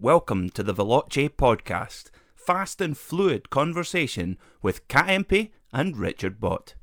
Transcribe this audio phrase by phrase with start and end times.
[0.00, 6.76] Welcome to the Veloce podcast, fast and fluid conversation with Kat Impey and Richard Bott.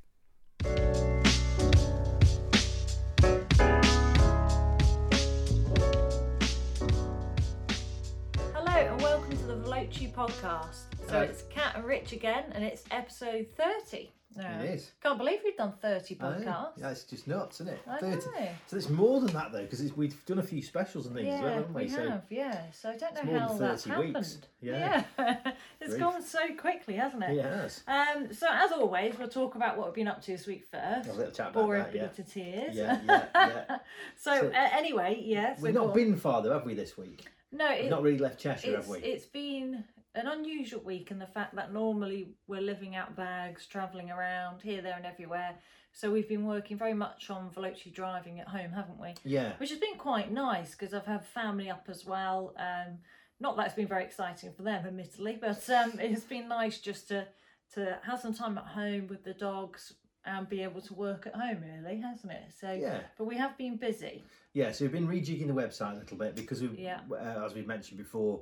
[8.53, 10.84] Hello and welcome to the Veloce podcast.
[11.15, 14.11] So it's Kat and Rich again, and it's episode 30.
[14.35, 14.59] now.
[14.59, 14.91] It is.
[15.01, 16.35] Can't believe we've done 30 I know.
[16.45, 16.71] podcasts.
[16.75, 17.79] Yeah, it's just nuts, isn't it?
[17.87, 18.15] I 30.
[18.31, 18.49] know.
[18.67, 21.39] So it's more than that though, because we've done a few specials and things as
[21.39, 21.81] well, Yeah, haven't we?
[21.83, 22.63] we so have, yeah.
[22.73, 24.13] So I don't it's know more how than that's 30 happened.
[24.15, 24.37] weeks.
[24.59, 25.03] Yeah.
[25.17, 25.51] Yeah.
[25.79, 27.35] it's gone so quickly, hasn't it?
[27.37, 27.83] yeah, it has.
[27.87, 31.07] Um, so as always, we'll talk about what we've been up to this week first.
[31.07, 32.07] A little chat about Bore that, yeah.
[32.07, 32.75] to tears.
[32.75, 33.77] Yeah, yeah, yeah.
[34.17, 35.61] so, So- uh, anyway, yes.
[35.61, 37.23] We've not been far though, have we, this week?
[37.53, 38.97] No, We've it, not really left Cheshire, have we?
[38.99, 44.09] it's been an unusual week in the fact that normally we're living out bags, travelling
[44.11, 45.55] around here, there, and everywhere.
[45.91, 49.13] So we've been working very much on Veloce driving at home, haven't we?
[49.23, 49.53] Yeah.
[49.57, 52.53] Which has been quite nice because I've had family up as well.
[52.57, 52.97] Um,
[53.39, 57.07] not that it's been very exciting for them, admittedly, but um, it's been nice just
[57.09, 57.27] to
[57.73, 61.33] to have some time at home with the dogs and be able to work at
[61.33, 62.43] home, really, hasn't it?
[62.59, 62.99] So, Yeah.
[63.17, 64.23] but we have been busy.
[64.53, 66.99] Yeah, so we've been rejigging the website a little bit because we, Yeah.
[67.11, 68.41] uh, as we've mentioned before,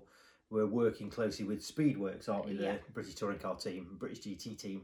[0.54, 2.54] we're working closely with Speedworks, aren't we?
[2.54, 2.74] Yeah.
[2.86, 4.84] The British Touring Car team, British GT team,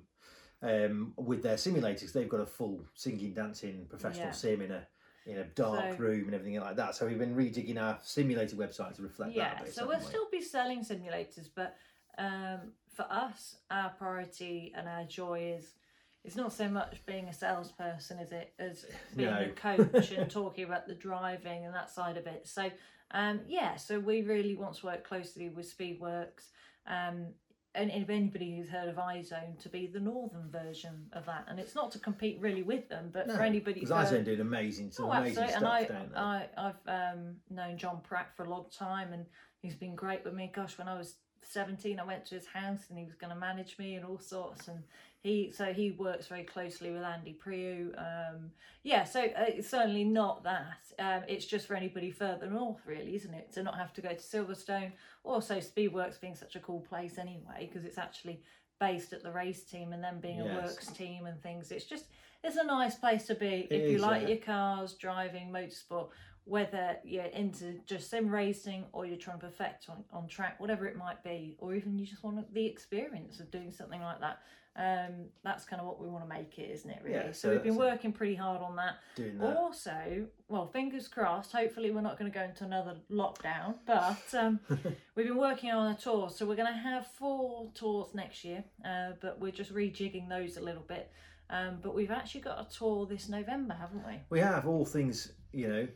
[0.64, 2.12] um, with their simulators.
[2.12, 4.32] They've got a full singing, dancing, professional Yeah.
[4.32, 4.88] sim in a
[5.26, 6.96] in a dark So- room and everything like that.
[6.96, 9.62] So we've been redigging our simulator website to reflect that.
[9.64, 10.06] yeah so we'll we?
[10.06, 11.76] still be selling simulators but
[12.18, 15.76] um, for us our priority and our joy is
[16.26, 20.66] it's not so much being a salesperson is it as being a coach and talking
[20.66, 22.70] about the driving and that side of it so
[23.12, 26.50] um, yeah so we really want to work closely with speedworks
[26.88, 27.28] um,
[27.76, 31.60] and if anybody who's heard of iZone to be the northern version of that and
[31.60, 35.06] it's not to compete really with them but for anybody because iZone doing amazing, some
[35.06, 35.52] Oh, amazing absolutely.
[35.52, 36.50] stuff And I, down there.
[36.58, 39.26] I, I've um, known John Pratt for a long time, and
[39.62, 40.52] he's been great with me.
[40.54, 43.40] Gosh, when I was seventeen, I went to his house, and he was going to
[43.40, 44.68] manage me and all sorts.
[44.68, 44.84] And
[45.22, 47.98] he, so he works very closely with Andy Priaulx.
[47.98, 48.52] Um,
[48.84, 50.78] yeah, so uh, it's certainly not that.
[50.98, 53.52] Um, it's just for anybody further north, really, isn't it?
[53.54, 54.92] To not have to go to Silverstone.
[55.24, 58.42] Also, Speedworks being such a cool place anyway, because it's actually
[58.80, 61.72] based at the race team and then being a works team and things.
[61.72, 62.06] It's just
[62.46, 64.28] it's a nice place to be It if you is, like yeah.
[64.30, 66.08] your cars, driving, motorsport,
[66.50, 70.88] whether you're into just sim racing or you're trying to perfect on, on track, whatever
[70.88, 74.40] it might be, or even you just want the experience of doing something like that.
[74.76, 77.02] Um, that's kind of what we want to make it, isn't it?
[77.04, 77.16] Really.
[77.16, 78.96] Yeah, so we've been working pretty hard on that.
[79.16, 79.58] doing that.
[79.58, 81.52] Also, well, fingers crossed.
[81.52, 83.76] Hopefully, we're not going to go into another lockdown.
[83.86, 84.60] But um,
[85.16, 88.64] we've been working on a tour, so we're going to have four tours next year.
[88.86, 91.12] Uh, but we're just rejigging those a little bit.
[91.50, 94.20] Um, but we've actually got a tour this November, haven't we?
[94.30, 95.88] We have all things, you know,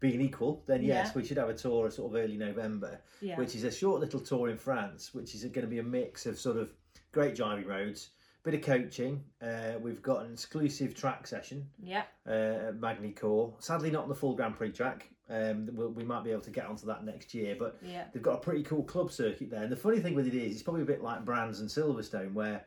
[0.00, 0.62] being equal.
[0.66, 1.12] Then yes, Yeah.
[1.14, 3.36] we should have a tour of sort of early November, Yeah.
[3.38, 6.26] which is a short little tour in France, which is going to be a mix
[6.26, 6.72] of sort of
[7.12, 8.10] great driving roads,
[8.42, 9.22] bit of coaching.
[9.42, 12.04] Uh, we've got an exclusive track session yeah.
[12.26, 13.52] uh, at Magny Cours.
[13.58, 15.08] Sadly, not on the full Grand Prix track.
[15.28, 18.06] Um, we, we might be able to get onto that next year, but Yeah.
[18.12, 19.62] they've got a pretty cool club circuit there.
[19.62, 22.32] And the funny thing with it is, it's probably a bit like Brands and Silverstone,
[22.32, 22.66] where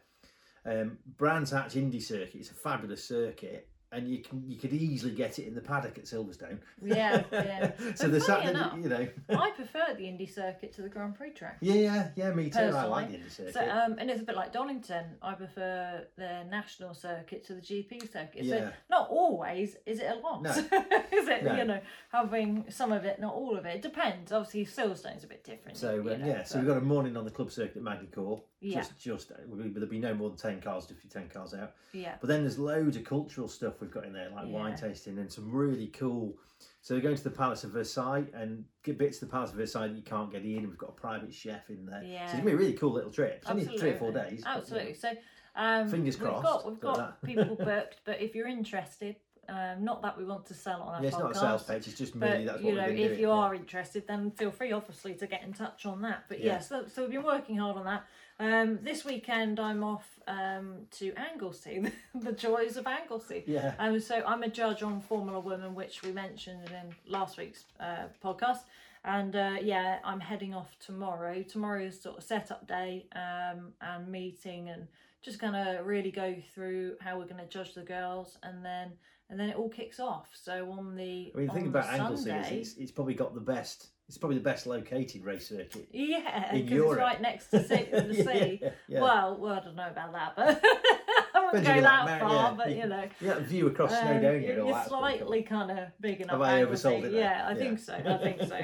[0.65, 5.11] um, Brands Hatch Indy Circuit is a fabulous circuit, and you can you could easily
[5.11, 6.59] get it in the paddock at Silverstone.
[6.81, 7.71] Yeah, yeah.
[7.95, 11.57] so the Saturday, you know, I prefer the Indy circuit to the Grand Prix track.
[11.61, 12.59] yeah, yeah, yeah, me too.
[12.59, 13.53] I like the Indy circuit.
[13.53, 15.05] So, um, and it's a bit like Donington.
[15.21, 18.43] I prefer the national circuit to the GP circuit.
[18.43, 18.55] Yeah.
[18.55, 20.41] So, not always is it a lot.
[20.41, 20.51] No.
[21.11, 21.43] is it?
[21.43, 21.55] No.
[21.55, 23.75] You know, having some of it, not all of it.
[23.75, 24.31] It depends.
[24.31, 25.77] Obviously, Silverstone's a bit different.
[25.77, 28.07] So um, know, yeah, so we've got a morning on the club circuit at Magny
[28.07, 28.39] Cours.
[28.63, 28.77] Yeah.
[28.77, 31.53] Just, just uh, there'll be- no more than ten cars, just a few ten cars
[31.53, 31.73] out.
[31.91, 35.17] yeah, But then there's loads of cultural stuff we've got in there, like wine tasting
[35.19, 36.33] and some really cool.
[36.81, 39.57] So we're going to the Palace of Versailles and get bits of the Palace of
[39.57, 40.61] Versailles that you can't get in.
[40.67, 42.03] We've got a private chef in there.
[42.03, 42.19] Yeah.
[42.19, 43.39] So it's gonna be a really cool little trip.
[43.41, 44.31] It's only three or four Absolutely.
[44.37, 44.43] days.
[44.43, 44.57] but, you know.
[44.61, 44.93] Absolutely.
[44.93, 45.09] So,
[45.55, 49.15] um, Fingers We've got, we've got got people booked, but if you're interested,
[49.49, 51.21] um, not that we want to sell on our Yeah, it's podcast.
[51.21, 51.87] not a sales page.
[51.87, 53.19] It's just merely But that's you know, if doing.
[53.19, 53.33] you yeah.
[53.33, 56.23] are interested, then feel free, obviously, to get in touch on that.
[56.29, 56.45] But Yeah.
[56.53, 58.05] yeah, so, so we've been working hard on that.
[58.39, 61.83] Um, this weekend, I'm off um, to Anglesey,
[62.15, 63.43] the joys of Anglesey.
[63.45, 63.73] Yeah.
[63.79, 68.07] Um, so I'm a judge on Formula Women, which we mentioned in last week's uh,
[68.23, 68.59] podcast.
[69.05, 71.43] And uh, yeah, I'm heading off tomorrow.
[71.43, 74.87] Tomorrow is sort of setup day um, and meeting and
[75.21, 78.91] just gonna really go through how we're gonna judge the girls and then
[79.29, 80.27] and then it all kicks off.
[80.33, 83.33] So on the I mean, the thing about the Anglesey is it's, it's probably got
[83.33, 83.87] the best.
[84.13, 85.87] It's probably the best located race circuit.
[85.91, 88.59] Yeah, because it's right next to sea, the sea.
[88.61, 89.01] Yeah, yeah.
[89.01, 90.61] Well, well, I don't know about that, but
[91.33, 92.31] I wouldn't go that like far.
[92.31, 92.53] yeah.
[92.55, 94.87] But you know, yeah, view across um, Snowdonia you're that.
[94.87, 96.33] slightly kind of big enough.
[96.33, 97.13] Have I oversold it?
[97.13, 97.95] Yeah, I think so.
[97.95, 98.59] I think so.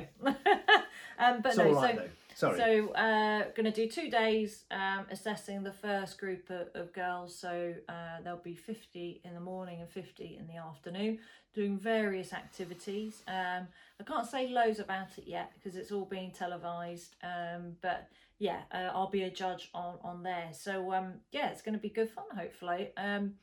[1.18, 2.10] Um, but It's no, right so though.
[2.40, 2.58] Sorry.
[2.58, 7.38] so uh, going to do two days um, assessing the first group of, of girls.
[7.38, 11.20] So uh, there'll be 50 in the morning and 50 in the afternoon,
[11.54, 13.24] doing various activities.
[13.28, 13.68] Um,
[14.00, 17.18] I can't say loads about it yet because it's all being televised.
[17.22, 18.08] Um, but
[18.38, 20.52] yeah, uh, I'll be a judge on on there.
[20.54, 22.24] So um, yeah, it's going to be good fun.
[22.38, 23.34] Hopefully, um,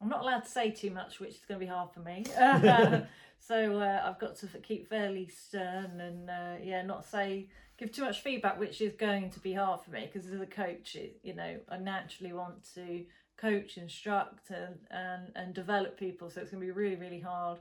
[0.00, 2.24] I'm not allowed to say too much, which is going to be hard for me.
[3.38, 7.48] so uh, I've got to keep fairly stern and uh, yeah, not say
[7.78, 10.46] give too much feedback, which is going to be hard for me because as a
[10.46, 13.04] coach, you know, I naturally want to
[13.36, 16.30] coach, instruct, and and and develop people.
[16.30, 17.58] So it's going to be really really hard.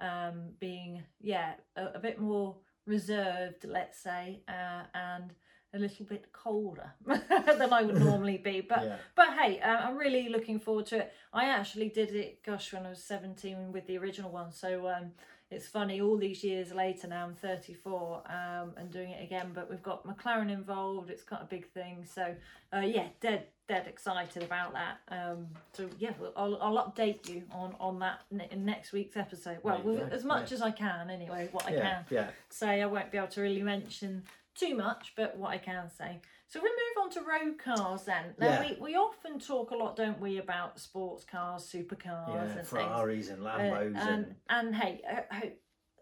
[0.00, 2.56] Um, being yeah a, a bit more
[2.86, 5.32] reserved, let's say, uh, and
[5.74, 8.60] a little bit colder than I would normally be.
[8.68, 8.96] But Yeah.
[9.14, 11.12] but hey, uh, I'm really looking forward to it.
[11.32, 14.52] I actually did it, gosh, when I was 17 with the original one.
[14.52, 15.12] So um,
[15.50, 19.52] it's funny, all these years later now, I'm 34 um, and doing it again.
[19.54, 21.10] But we've got McLaren involved.
[21.10, 22.06] It's quite a big thing.
[22.06, 22.34] So
[22.74, 24.98] uh, yeah, dead dead excited about that.
[25.08, 28.20] Um, so yeah, I'll, I'll update you on on that
[28.50, 29.58] in next week's episode.
[29.62, 30.56] Well, as much yeah.
[30.56, 31.48] as I can anyway.
[31.52, 32.30] What I yeah, can yeah.
[32.48, 32.82] say.
[32.82, 36.20] I won't be able to really mention too much, but what I can say.
[36.46, 38.34] So we move on to road cars then.
[38.38, 38.60] Now Yeah.
[38.60, 42.68] we, we often talk a lot, don't we, about sports cars, supercars, Yeah, and things.
[42.68, 45.48] Ferraris and Uh, Lambos and, and and hey, uh, uh,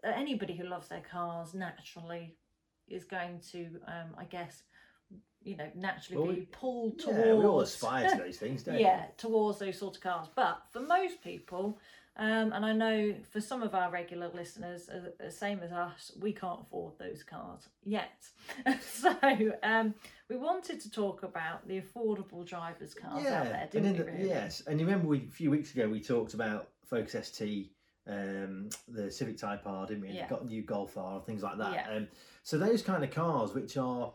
[0.03, 2.35] anybody who loves their cars naturally
[2.87, 4.63] is going to, um, I guess,
[5.43, 8.63] you know, naturally Well, be we- pulled yeah, we all towards aspire to those things,
[8.63, 10.27] don't yeah, towards those sort of cars.
[10.35, 11.79] But for most people,
[12.17, 16.33] um, and I know for some of our regular listeners, uh, same as us, we
[16.33, 18.25] can't afford those cars yet.
[18.81, 19.15] so
[19.63, 19.95] um,
[20.29, 23.97] we wanted to talk about the affordable drivers' cars out there, didn't in we?
[23.99, 24.27] the- really?
[24.27, 27.71] yes, and you remember we, a few weeks ago we talked about Focus ST,
[28.07, 30.07] um, the Civic Type R, didn't we?
[30.09, 30.27] And Yeah.
[30.27, 31.73] Got new Golf R, things like that.
[31.73, 31.95] Yeah.
[31.95, 32.07] Um,
[32.43, 34.11] so those kind of cars, which are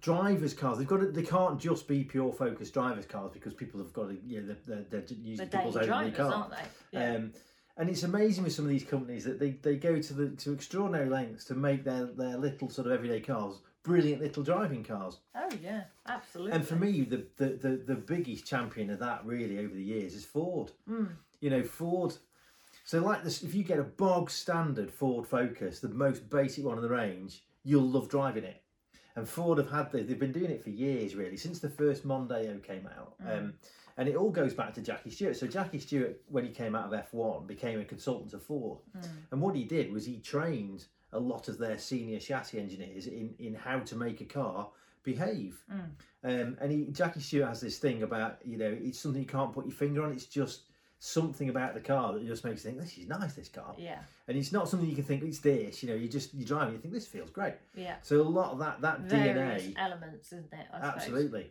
[0.00, 3.80] drivers' cars, they've got to, they can't just be pure Focus drivers' cars because people
[3.80, 6.32] have got to, you know, they're, they're, they're using The people's only drivers, car.
[6.32, 6.98] aren't they?
[6.98, 7.14] Yeah.
[7.14, 7.32] Um,
[7.76, 10.52] and it's amazing with some of these companies that they, they go to the to
[10.52, 15.18] extraordinary lengths to make their, their little sort of everyday cars brilliant little driving cars.
[15.34, 16.52] oh yeah, absolutely.
[16.52, 20.14] And for me, the, the, the, the biggest champion of that really over the years
[20.14, 20.70] is Ford.
[21.40, 22.14] You know, Ford.
[22.84, 26.76] So, like this, if you get a bog standard Ford Focus, the most basic one
[26.76, 28.61] in the range, you'll love driving it.
[29.16, 32.06] And Ford have had this, they've been doing it for years, really, since the first
[32.06, 33.14] Mondeo came out.
[33.26, 33.54] Um,
[33.98, 35.36] and it all goes back to Jackie Stewart.
[35.36, 38.78] So, Jackie Stewart, when he came out of F1, became a consultant to Ford.
[39.30, 43.34] And what he did was he trained a lot of their senior chassis engineers in,
[43.38, 44.68] in how to make a car
[45.02, 45.62] behave.
[46.24, 49.52] Um, and he, Jackie Stewart has this thing about, you know, it's something you can't
[49.52, 50.12] put your finger on.
[50.12, 50.62] It's just
[51.06, 53.74] something about the car that just makes you think, this is nice, this car.
[53.76, 56.44] yeah, And it's not something you can think, it's this, you know, you just, you
[56.46, 57.54] drive and you think, this feels great.
[57.74, 57.96] yeah.
[58.02, 60.66] So a lot of that, that Various DNA, elements, isn't it?
[60.72, 60.94] I suppose.
[60.94, 61.50] absolutely.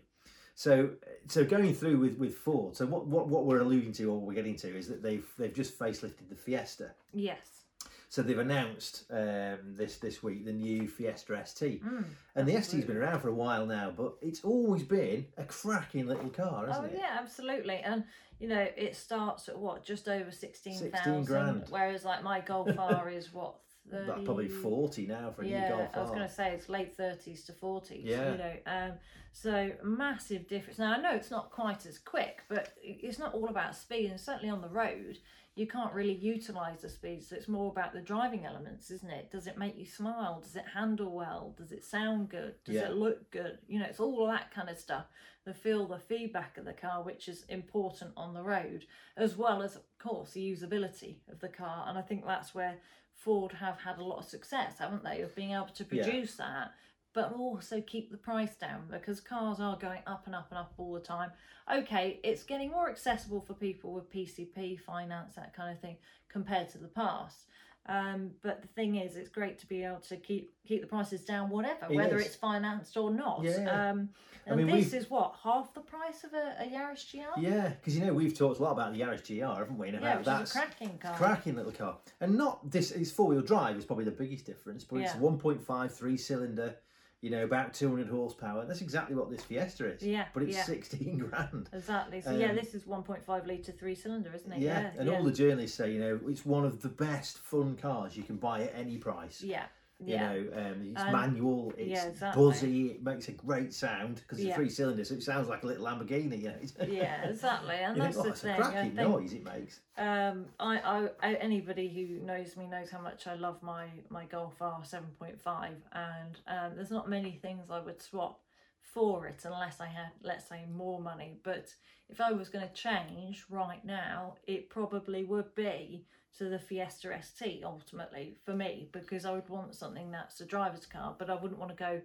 [0.55, 0.91] So,
[1.27, 4.27] so going through with, with Ford, so what, what, what we're alluding to or what
[4.27, 6.91] we're getting to is that they've, they've just facelifted the Fiesta.
[7.13, 7.65] Yes.
[8.07, 12.03] So they've announced um, this this week the new Fiesta ST, Mm,
[12.35, 16.07] and the ST's been around for a while now, but it's always been a cracking
[16.07, 16.93] little car, hasn't Oh it?
[16.93, 17.75] Oh yeah, absolutely.
[17.77, 18.03] And
[18.41, 21.25] you know, it starts at what, just over sixteen 16 thousand.
[21.25, 21.63] grand.
[21.69, 23.55] Whereas like my Golf R is what
[23.91, 24.09] 30...
[24.09, 26.67] Like probably forty now for a yeah, new Golf I was going to say it's
[26.67, 28.03] late thirties to forties.
[28.03, 28.31] Yeah.
[28.31, 28.91] You know, um,
[29.31, 30.79] so massive difference.
[30.79, 34.19] Now I know it's not quite as quick, but it's not all about speed, and
[34.19, 35.19] certainly on the road.
[35.53, 39.29] You can't really utilise the speed, so it's more about the driving elements, isn't it?
[39.31, 40.39] Does it make you smile?
[40.41, 41.53] Does it handle well?
[41.57, 42.55] Does it sound good?
[42.63, 42.87] Does Yeah.
[42.87, 43.57] it look good?
[43.67, 45.07] You know, it's all that kind of stuff.
[45.43, 48.85] The feel, the feedback of the car, which is important on the road,
[49.17, 51.85] as well as, of course, the usability of the car.
[51.87, 52.75] And I think that's where
[53.15, 56.03] Ford have had a lot of success, haven't they, of being able to Yeah.
[56.03, 56.73] produce that,
[57.13, 60.73] but also keep the price down because cars are going up and up and up
[60.77, 61.31] all the time.
[61.71, 65.97] Okay, it's getting more accessible for people with PCP, finance, that kind of thing,
[66.29, 67.47] compared to the past.
[67.87, 71.25] Um, but the thing is, it's great to be able to keep keep the prices
[71.25, 72.27] down, whatever, It whether is.
[72.27, 73.41] it's financed or not.
[73.43, 73.89] Yeah.
[73.89, 74.09] Um,
[74.45, 77.39] I and mean, this we've- is what half the price of a, a Yaris GR.
[77.39, 79.87] Yeah, because you know we've talked a lot about the Yaris GR, haven't we?
[79.89, 81.15] And Yeah, about which that's is a cracking car.
[81.15, 82.91] cracking little car, and not this.
[82.91, 85.19] It's four wheel drive is probably the biggest difference, but it's Yeah.
[85.19, 86.75] one point five three cylinder.
[87.21, 88.65] You know, about two hundred horsepower.
[88.65, 90.01] That's exactly what this Fiesta is.
[90.01, 90.63] Yeah, but it's yeah.
[90.63, 91.69] sixteen grand.
[91.71, 92.19] Exactly.
[92.19, 94.59] So yeah, Um, this is 1.5 litre three cylinder, isn't it?
[94.59, 94.91] Yeah, Yeah.
[94.97, 95.17] and yeah.
[95.17, 98.37] all the journalists say, you know, it's one of the best fun cars you can
[98.37, 99.41] buy at any price.
[99.43, 99.65] yeah.
[100.03, 100.33] Yeah.
[100.33, 101.73] You know, um, it's And- manual.
[101.77, 102.43] It's yeah, exactly.
[102.43, 102.87] buzzy.
[102.87, 104.55] It makes a great sound because it's Yeah.
[104.55, 105.09] three cylinders.
[105.09, 106.41] So it sounds like a little Lamborghini.
[106.41, 106.85] You know?
[106.93, 108.51] yeah, exactly, and that's oh, the it's thing.
[108.51, 109.79] a I cracking think noise it makes.
[109.97, 114.25] um, I, I, I, anybody who knows me knows how much I love my my
[114.25, 118.39] Golf R seven point five, and um, there's not many things I would swap
[118.81, 121.37] for it unless I had, let's say, more money.
[121.43, 121.73] But
[122.09, 126.05] if I was going to change right now, it probably would be
[126.37, 130.85] to the Fiesta ST ultimately for me because I would want something that's a driver's
[130.85, 132.01] car, but I wouldn't want to go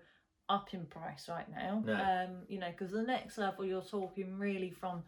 [0.48, 1.82] up in price right now.
[1.84, 1.94] No.
[1.94, 5.02] Um, you know, because the next level you're talking really from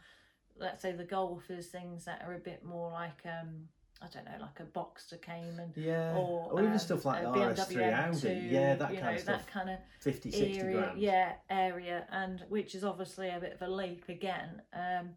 [0.60, 3.68] let's say the golfers things that are a bit more like um
[4.00, 6.14] I don't know, like a Boxster Cayman Yeah.
[6.16, 8.16] or, Or, even um, stuff like the RS3 BMW Audi.
[8.28, 9.44] M2, Yeah, that kind know, of stuff.
[9.44, 11.00] That kind of 50, 60 area, grand.
[11.00, 15.10] yeah, area, and which is obviously a bit of a leap again, um,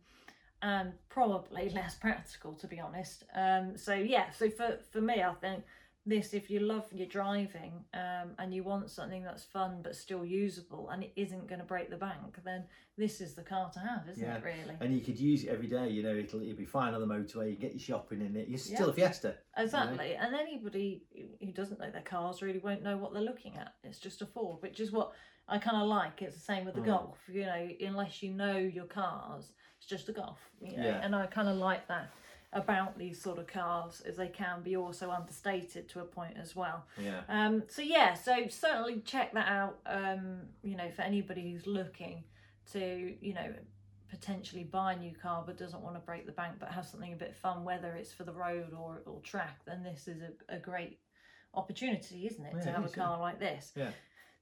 [0.61, 3.23] and probably less practical to be honest.
[3.35, 5.63] Um, so yeah, so for for me, I think
[6.03, 10.25] this if you love your driving um, and you want something that's fun but still
[10.25, 12.63] usable and it isn't going to break the bank, then
[12.97, 14.37] this is the car to have, isn't Yeah.
[14.37, 14.43] it?
[14.43, 14.75] Really.
[14.79, 17.07] And you could use it every day, you know, it'll, it'll be fine on the
[17.07, 18.47] motorway, you get your shopping in it.
[18.47, 18.93] You're still Yeah.
[18.93, 19.35] a Fiesta.
[19.57, 21.03] Exactly, and anybody
[21.39, 23.75] who doesn't know their cars really won't know what they're looking at.
[23.83, 25.13] It's just a Ford, which is what
[25.47, 26.23] I kind of like.
[26.23, 26.85] It's the same with the Mm.
[26.85, 29.51] Golf, you know, unless you know your cars,
[29.81, 31.01] it's just a Golf, you know, Yeah.
[31.03, 32.11] and I kind of like that
[32.53, 36.55] about these sort of cars, as they can be also understated to a point as
[36.55, 36.85] well.
[36.99, 37.21] Yeah.
[37.29, 39.79] Um, so yeah, so certainly check that out.
[39.87, 42.23] Um, you know, for anybody who's looking
[42.73, 43.53] to, you know,
[44.09, 47.13] potentially buy a new car but doesn't want to break the bank but have something
[47.13, 50.55] a bit fun, whether it's for the road or, or track, then this is a,
[50.55, 50.99] a great
[51.55, 53.71] opportunity, isn't it, Yeah, to have a car like this.
[53.75, 53.91] Yeah.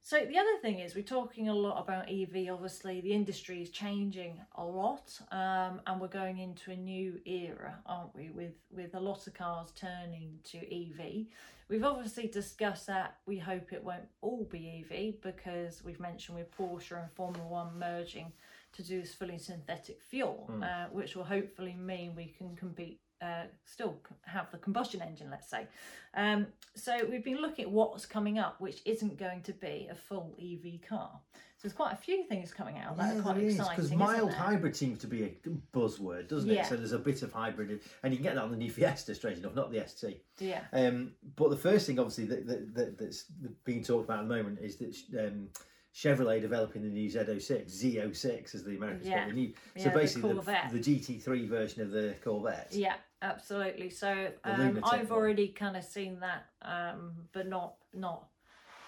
[0.02, 2.48] So the other thing is we're talking a lot about EV.
[2.50, 7.78] Obviously, the industry is changing a lot, um, and we're going into a new era,
[7.86, 8.30] aren't we?
[8.30, 11.26] With with a lot of cars turning to EV.
[11.68, 13.18] We've obviously discussed that.
[13.26, 17.78] We hope it won't all be EV because we've mentioned with Porsche and Formula One
[17.78, 18.32] merging
[18.72, 20.62] to do this fully synthetic fuel, Mm.
[20.64, 23.00] uh, which will hopefully mean we can compete.
[23.22, 25.66] Uh, still have the combustion engine, let's say.
[26.14, 29.94] Um, so we've been looking at what's coming up, which isn't going to be a
[29.94, 31.10] full EV car.
[31.34, 33.76] So there's quite a few things coming out that are quite exciting.
[33.76, 35.36] because mild hybrid seems to be a
[35.76, 36.54] buzzword, doesn't it?
[36.54, 36.64] Yeah.
[36.64, 38.70] So there's a bit of hybrid, in- and you can get that on the new
[38.70, 40.22] Fiesta, strange enough, not the ST.
[40.38, 43.24] Yeah, Um, but the first thing, obviously, that, that, that that's
[43.64, 45.48] being talked about at the moment is that um,
[45.94, 49.24] Chevrolet developing the new Z06, Z06 as the Americans call Yeah.
[49.26, 49.28] it.
[49.28, 50.70] The new, Yeah, so the basically, the, Corvette.
[50.72, 52.68] the GT3 version of the Corvette.
[52.72, 53.90] yeah, absolutely.
[53.90, 58.26] So um, I've already kind of seen that, um, but not not.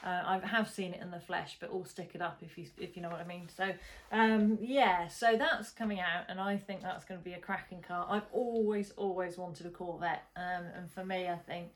[0.05, 2.67] Uh, I have seen it in the flesh, but all stick it up if you
[2.79, 3.49] if you know what I mean.
[3.57, 3.73] So
[4.11, 7.83] um, yeah, so that's coming out, and I think that's going to be a cracking
[7.83, 8.07] car.
[8.11, 11.69] I've always always wanted a Corvette, um, and for me, I think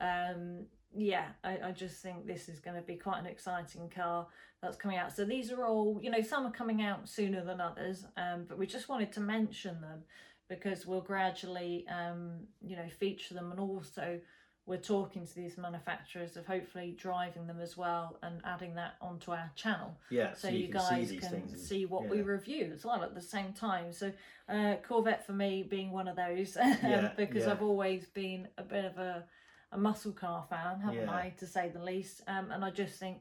[0.00, 4.26] um, yeah, I, I just think this is going to be quite an exciting car
[4.62, 5.14] that's coming out.
[5.14, 8.58] So these are all, you know, some are coming out sooner than others, um, but
[8.58, 10.02] we just wanted to mention them
[10.52, 14.20] because we'll gradually, um, you know, feature them and also
[14.66, 19.32] we're talking to these manufacturers of hopefully driving them as well and adding that onto
[19.32, 23.02] our channel Yeah, so, you, guys see can and- see what we review as well
[23.02, 23.92] at the same time.
[23.92, 24.12] So
[24.48, 27.52] uh, Corvette for me being one of those Yeah, because yeah.
[27.52, 29.24] I've always been a bit of a,
[29.72, 31.10] a muscle car fan, haven't Yeah.
[31.10, 32.20] I, to say the least.
[32.28, 33.18] Um, and I just think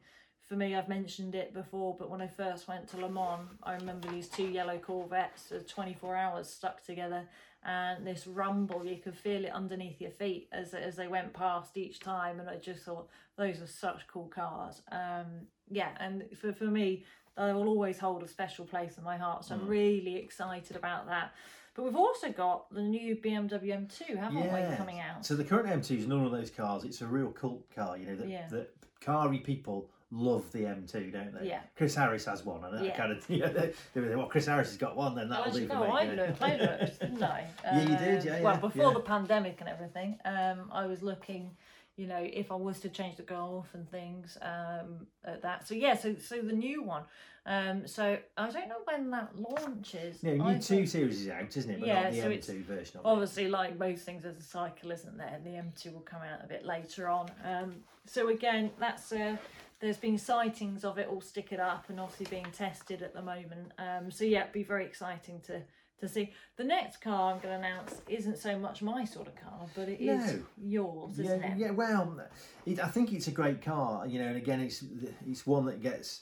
[0.52, 3.76] for me, I've mentioned it before, but when I first went to Le Mans, I
[3.76, 7.24] remember these two yellow Corvettes, uh, 24 hours stuck together,
[7.64, 11.78] and this rumble, you could feel it underneath your feet as as they went past
[11.78, 14.82] each time, and I just thought those are such cool cars.
[14.92, 17.06] Um, yeah, and for for me,
[17.38, 19.46] they will always hold a special place in my heart.
[19.46, 19.70] So I'm Mm.
[19.70, 21.32] really excited about that.
[21.76, 24.72] But we've also got the new BMW M2, haven't Yeah.
[24.72, 25.26] we, coming out?
[25.26, 26.84] So the current M2 is none of those cars.
[26.84, 27.96] It's a real cult car.
[27.98, 28.48] You know that Yeah.
[28.50, 31.48] that carry people love the M2, don't they?
[31.48, 31.62] Yeah.
[31.76, 32.98] Chris Harris has one, and Yeah.
[32.98, 35.52] kind of you know, they, they were, well, Chris Harris has got one, then that'll
[35.52, 35.90] do for know, me.
[35.90, 37.48] I looked, I looked, didn't I?
[37.64, 38.94] Yeah, you did, Uh, yeah, Well, yeah, before yeah.
[38.94, 41.52] the pandemic and everything, um, I was looking,
[41.96, 45.68] you know, if I was to change the golf and things, um, at that.
[45.68, 47.04] So yeah, so so the new one.
[47.44, 50.22] Um, so I don't know when that launches.
[50.22, 51.80] Yeah, new two series is out, isn't it?
[51.80, 53.10] But Yeah, not the so M2 it's version of it.
[53.10, 55.40] Obviously, like most things, there's a cycle, isn't there?
[55.44, 57.32] The M2 will come out a bit later on.
[57.44, 57.76] Um,
[58.06, 59.38] so again, that's uh,
[59.82, 63.22] there's been sightings of it all stick it up and obviously being tested at the
[63.22, 63.72] moment.
[63.80, 65.62] Um, so yeah, it'd be very exciting to
[66.00, 66.32] to see.
[66.58, 69.88] The next car I'm going to announce isn't so much my sort of car, but
[69.88, 70.40] it is No.
[70.58, 71.58] yours, yeah, isn't it?
[71.60, 71.72] yeah.
[71.72, 72.20] Well,
[72.66, 74.84] it, I think it's a great car, you know, and again, it's
[75.28, 76.22] it's one that gets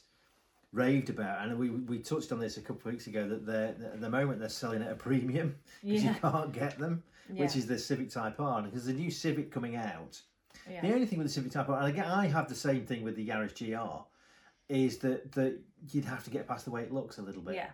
[0.74, 3.70] raved about, and we we touched on this a couple of weeks ago that they're
[3.94, 6.14] at the moment they're selling at a premium because Yeah.
[6.14, 7.02] you can't get them,
[7.34, 7.44] Yeah.
[7.44, 10.22] which is the Civic Type R, because the new Civic coming out
[10.70, 10.82] Yeah.
[10.82, 13.04] The only thing with the Civic Type R, and again, I have the same thing
[13.04, 14.04] with the Yaris GR,
[14.68, 15.60] is that that
[15.92, 17.56] you'd have to get past the way it looks a little bit.
[17.56, 17.70] Yeah.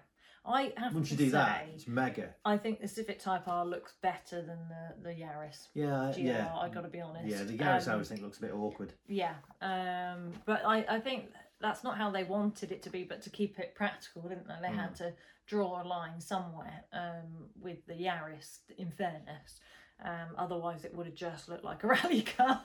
[0.48, 2.30] I have Once to you do say, that, it's mega.
[2.46, 5.70] I think the Civic Type R looks better than the, the Yaris.
[5.74, 6.56] Yeah, GR, yeah.
[6.56, 7.26] I got to be honest.
[7.26, 8.94] Yeah, the Yaris I Um, always think looks a bit awkward.
[9.08, 13.24] Yeah, um, but I, I think that's not how they wanted it to be, but
[13.24, 14.54] to keep it practical, didn't they?
[14.62, 14.78] They Hmm.
[14.78, 15.14] had to
[15.48, 19.60] draw a line somewhere um, with the Yaris, in fairness.
[20.04, 22.62] Um, otherwise, it would have just looked like a rally car,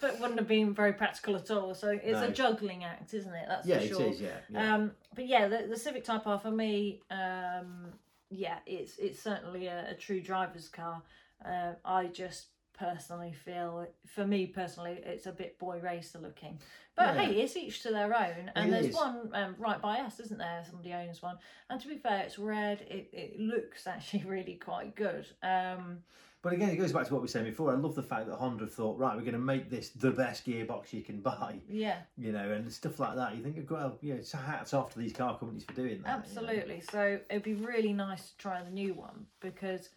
[0.00, 1.74] but wouldn't have been very practical at all.
[1.74, 2.28] So it's No.
[2.28, 3.46] a juggling act, isn't it?
[3.48, 4.02] That's Yeah, for sure.
[4.12, 4.20] is.
[4.20, 4.74] Yeah, yeah.
[4.74, 7.92] Um, but yeah, the, the Civic Type R for me, um,
[8.30, 11.02] yeah, it's it's certainly a, a true driver's car.
[11.44, 12.46] Uh, I just
[12.78, 16.58] personally feel, for me personally, it's a bit boy racer looking.
[16.94, 17.22] But Yeah.
[17.26, 18.50] hey, it's each to their own.
[18.54, 18.94] And It there's is.
[18.94, 20.62] one um, right by us, isn't there?
[20.66, 21.36] Somebody owns one.
[21.68, 22.80] And to be fair, it's red.
[22.82, 25.26] It, it looks actually really quite good.
[25.42, 25.98] Um,
[26.42, 27.70] But again, it goes back to what we were saying before.
[27.70, 30.46] I love the fact that Honda thought, right, we're going to make this the best
[30.46, 31.98] gearbox you can buy, yeah.
[32.16, 33.36] you know, and stuff like that.
[33.36, 36.26] You think, well, yeah, it's hats off to these car companies for doing that.
[36.28, 36.48] you know.
[36.48, 36.82] Absolutely.
[36.90, 39.90] So it'd be really nice to try the new one because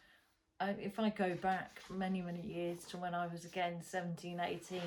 [0.60, 4.82] uh, if I go back many, many years to when I was again 17, 18,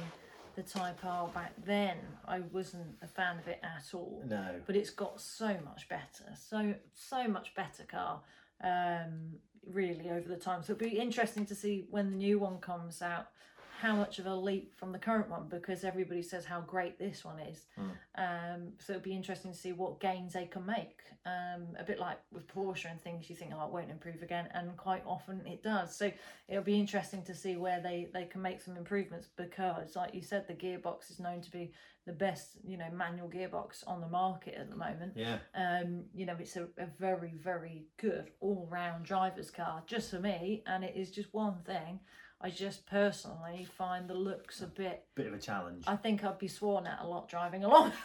[0.56, 1.96] the Type R back then,
[2.26, 4.22] I wasn't a fan of it at all.
[4.26, 4.56] No.
[4.66, 8.20] But it's got so much better, so so much better car,
[8.64, 9.36] um,
[9.72, 10.62] really over the time.
[10.62, 13.28] So it'll be interesting to see when the new one comes out,
[13.86, 17.24] how much of a leap from the current one because everybody says how great this
[17.24, 17.66] one is.
[18.16, 20.98] Um, so it'd be interesting to see what gains they can make.
[21.24, 24.48] Um, a bit like with Porsche and things, you think, oh, it won't improve again,
[24.54, 25.96] and quite often it does.
[25.96, 26.10] So
[26.48, 30.22] it'll be interesting to see where they they can make some improvements because, like you
[30.22, 31.72] said, the gearbox is known to be
[32.06, 35.12] the best, you know, manual gearbox on the market at the moment.
[35.16, 35.38] Yeah.
[35.54, 40.20] Um, you know, it's a, a very, very good all round driver's car just for
[40.20, 41.98] me, and it is just one thing.
[42.38, 45.04] I just personally find the looks a bit.
[45.14, 45.84] Bit of a challenge.
[45.86, 47.92] I think I'd be sworn at a lot driving along.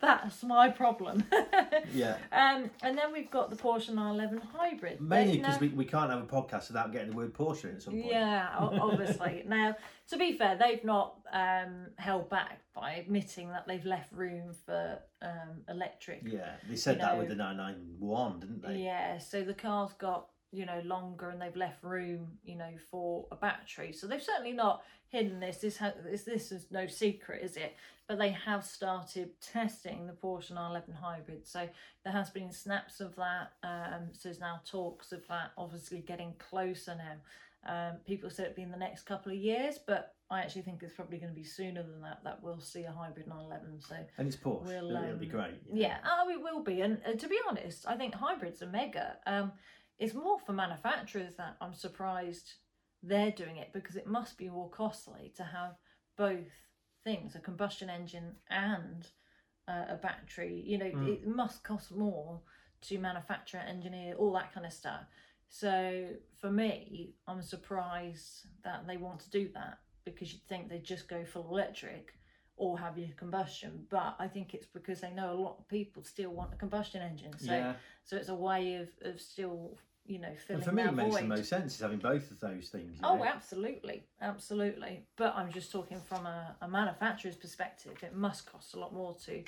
[0.00, 1.24] That's my problem.
[1.94, 2.16] yeah.
[2.32, 5.00] Um, and then we've got the Porsche 911 hybrid.
[5.02, 7.82] Mainly because we, we can't have a podcast without getting the word Porsche in at
[7.82, 8.06] some point.
[8.06, 9.44] yeah, obviously.
[9.46, 9.76] now,
[10.08, 14.98] to be fair, they've not um, held back by admitting that they've left room for
[15.20, 16.22] um, electric.
[16.24, 16.52] Yeah.
[16.66, 18.76] They said that know- with the 991, didn't they?
[18.84, 23.26] Yeah, so the car's got you know longer, and they've left room, you know, for
[23.32, 23.92] a battery.
[23.92, 25.58] So they've certainly not hidden this.
[25.58, 27.76] This ha- this this is no secret, is it?
[28.08, 31.46] But they have started testing the Porsche 911 hybrid.
[31.46, 31.68] So
[32.04, 33.52] there has been snaps of that.
[33.62, 37.16] Um, so there's now talks of that, obviously getting closer now.
[37.64, 40.82] Um, people said it'd be in the next couple of years, but I actually think
[40.82, 42.18] it's probably going to be sooner than that.
[42.24, 43.80] That we'll see a hybrid 911.
[43.80, 44.64] So And it's Porsche.
[44.64, 45.50] We'll, it'll, it'll be um, great.
[45.72, 45.80] know.
[45.80, 46.80] yeah, oh, it will be.
[46.80, 49.16] And uh, to be honest, I think hybrids are mega.
[50.02, 52.54] It's more for manufacturers that I'm surprised
[53.02, 55.74] they're doing it because it must be more costly to have
[56.16, 56.52] both
[57.04, 59.06] things a combustion engine and
[59.68, 60.62] uh, a battery.
[60.66, 61.08] You know, Mm.
[61.08, 62.40] it must cost more
[62.82, 65.04] to manufacture, engineer, all that kind of stuff.
[65.48, 66.08] So
[66.40, 71.08] for me, I'm surprised that they want to do that because you'd think they'd just
[71.08, 72.14] go full electric
[72.56, 73.86] or have your combustion.
[73.90, 77.02] But I think it's because they know a lot of people still want a combustion
[77.02, 77.38] engine.
[77.38, 77.74] So yeah.
[78.04, 81.10] so it's a way of, of still, you know, filling And for me, it makes
[81.14, 81.22] void.
[81.22, 82.98] the most sense is having both of those things.
[83.02, 83.24] Oh, know.
[83.24, 85.04] absolutely, absolutely.
[85.16, 87.92] But I'm just talking from a, a manufacturer's perspective.
[88.02, 89.42] It must cost a lot more to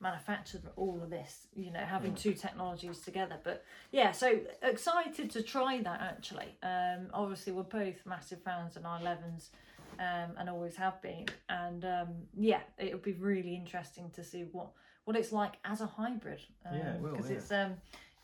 [0.00, 2.18] manufacture all of this, you know, having Mm.
[2.18, 3.38] two technologies together.
[3.42, 6.56] But yeah, so excited to try that actually.
[6.62, 9.48] Um, obviously, we're both massive fans of 911s
[9.98, 11.26] um, and always have been.
[11.48, 14.68] And um, yeah, it would be really interesting to see what,
[15.04, 16.40] what it's like as a hybrid.
[16.70, 17.36] Um, Yeah, it Because yeah.
[17.36, 17.74] it's, um,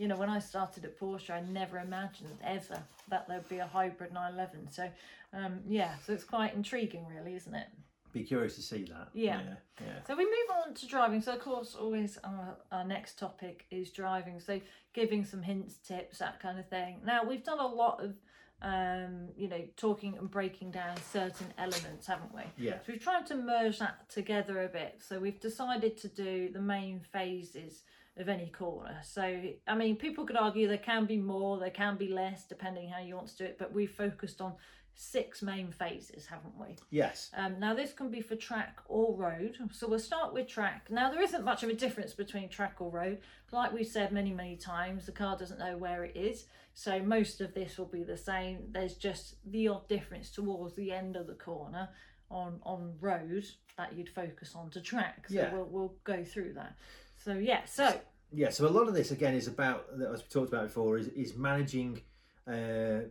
[0.00, 3.66] you know, when I started at Porsche, I never imagined ever that there'd be a
[3.66, 4.72] hybrid 911.
[4.72, 4.88] So,
[5.34, 7.66] um, yeah, so it's quite intriguing, really, isn't it?
[8.14, 9.10] Be curious to see that.
[9.12, 9.42] Yeah.
[9.42, 9.54] Yeah.
[9.86, 9.92] yeah.
[10.06, 11.20] So we move on to driving.
[11.20, 14.40] So of course, always our, our next topic is driving.
[14.40, 14.58] So
[14.94, 17.00] giving some hints, tips, that kind of thing.
[17.04, 18.14] Now we've done a lot of,
[18.62, 22.42] um, you know, talking and breaking down certain elements, haven't we?
[22.56, 22.78] Yeah.
[22.78, 25.02] So we've tried to merge that together a bit.
[25.06, 27.82] So we've decided to do the main phases
[28.20, 28.98] of any corner.
[29.02, 29.22] So
[29.66, 33.00] I mean, people could argue there can be more, there can be less, depending how
[33.00, 33.56] you want to do it.
[33.58, 34.54] But we've focused on
[34.94, 36.76] six main phases, haven't we?
[36.90, 37.30] Yes.
[37.34, 39.56] Um, now this can be for track or road.
[39.72, 40.88] So we'll start with track.
[40.90, 43.18] Now there isn't much of a difference between track or road.
[43.50, 46.44] Like we've said many, many times, the car doesn't know where it is.
[46.74, 48.58] So most of this will be the same.
[48.70, 51.88] There's just the odd difference towards the end of the corner
[52.30, 53.44] on on road
[53.76, 55.26] that you'd focus on to track.
[55.28, 55.52] So Yeah.
[55.54, 56.76] we'll we'll go through that.
[57.24, 58.00] So yeah, so
[58.32, 61.08] Yeah, so a lot of this again is about, as we talked about before, is,
[61.08, 62.00] is managing
[62.46, 63.06] uh,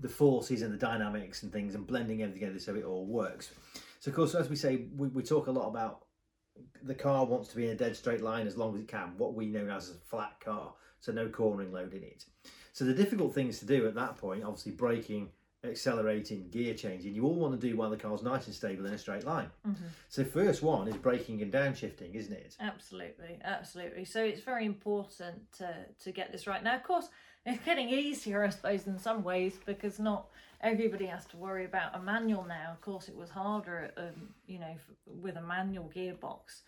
[0.00, 3.50] the forces and the dynamics and things and blending everything together so it all works.
[4.00, 6.04] So, of course, as we say, we, we talk a lot about
[6.82, 9.14] the car wants to be in a dead straight line as long as it can,
[9.16, 12.24] what we know as a flat car, so no cornering load in it.
[12.72, 15.30] So, the difficult things to do at that point, obviously braking,
[15.64, 18.92] accelerating, gear changing, you all want to do while the car's nice and stable in
[18.92, 19.50] a straight line.
[19.66, 19.86] Mm-hmm.
[20.08, 22.56] So, first one is braking and downshifting, isn't it?
[22.60, 24.04] Absolutely, absolutely.
[24.04, 26.62] So it's very important to to get this right.
[26.62, 27.08] Now, of course,
[27.44, 30.26] it's getting easier, I suppose, in some ways because not
[30.60, 32.72] everybody has to worry about a manual now.
[32.72, 36.62] Of course, it was harder, um, you know, f- with a manual gearbox.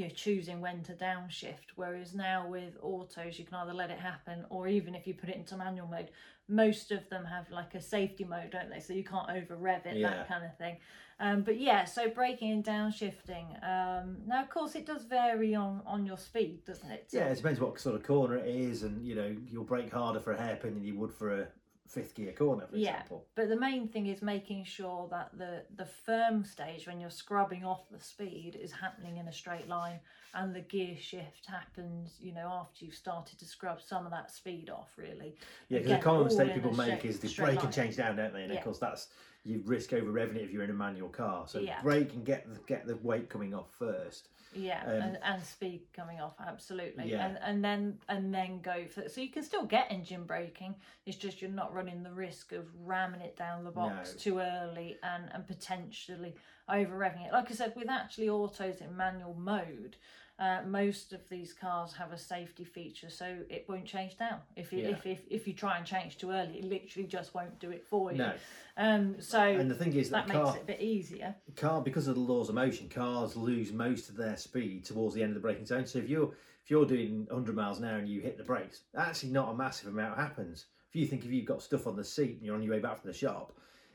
[0.00, 4.46] You're choosing when to downshift, whereas now with autos, you can either let it happen,
[4.48, 6.08] or even if you put it into manual mode,
[6.48, 8.80] most of them have like a safety mode, don't they?
[8.80, 10.08] So you can't over rev it, Yeah.
[10.08, 10.78] that kind of thing.
[11.18, 13.62] Um, but yeah, so braking and downshifting.
[13.62, 17.08] Um, now, of course, it does vary on on your speed, doesn't it?
[17.12, 20.18] Yeah, it depends what sort of corner it is, and you know, you'll brake harder
[20.20, 21.46] for a hairpin than you would for a
[21.90, 22.92] fifth gear corner, for Yeah.
[22.92, 23.26] example.
[23.34, 27.64] But the main thing is making sure that the the firm stage when you're scrubbing
[27.64, 29.98] off the speed is happening in a straight line,
[30.34, 34.30] and the gear shift happens, you know, after you've started to scrub some of that
[34.30, 34.92] speed off.
[34.96, 35.36] Really.
[35.68, 37.64] Yeah, because the common mistake people make is they brake line.
[37.66, 38.44] and change down, don't they?
[38.44, 38.58] And Yeah.
[38.58, 39.08] of course, that's
[39.42, 41.48] you risk over revving it if you're in a manual car.
[41.48, 41.80] So Yeah.
[41.82, 44.28] brake and get the, get the weight coming off first.
[44.52, 47.24] Yeah, Um, and, and speed coming off absolutely, Yeah.
[47.26, 50.74] and and then and then go for so you can still get engine braking.
[51.06, 54.18] It's just you're not running the risk of ramming it down the box No.
[54.18, 56.34] too early and and potentially
[56.68, 57.32] over revving it.
[57.32, 59.96] Like I said, with actually autos in manual mode,
[60.40, 64.40] uh, most of these cars have a safety feature, so it won't change down.
[64.56, 64.88] If you Yeah.
[64.88, 67.84] if, if if you try and change too early, it literally just won't do it
[67.84, 68.18] for you.
[68.18, 68.32] No,
[68.78, 69.20] Um.
[69.20, 71.34] So and the thing is that that, makes car, it a bit easier.
[71.56, 75.22] car because of the laws of motion, cars lose most of their speed towards the
[75.22, 75.84] end of the braking zone.
[75.86, 76.32] So if you're
[76.64, 79.54] if you're doing 100 miles an hour and you hit the brakes, actually not a
[79.54, 80.66] massive amount happens.
[80.88, 82.80] If you think if you've got stuff on the seat and you're on your way
[82.80, 83.52] back from the shop,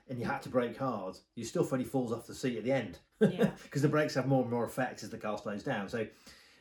[0.10, 2.72] and you had to brake hard, your stuff only falls off the seat at the
[2.72, 3.00] end.
[3.20, 3.52] Yeah.
[3.64, 5.90] because the brakes have more and more effect as the car slows down.
[5.90, 6.06] So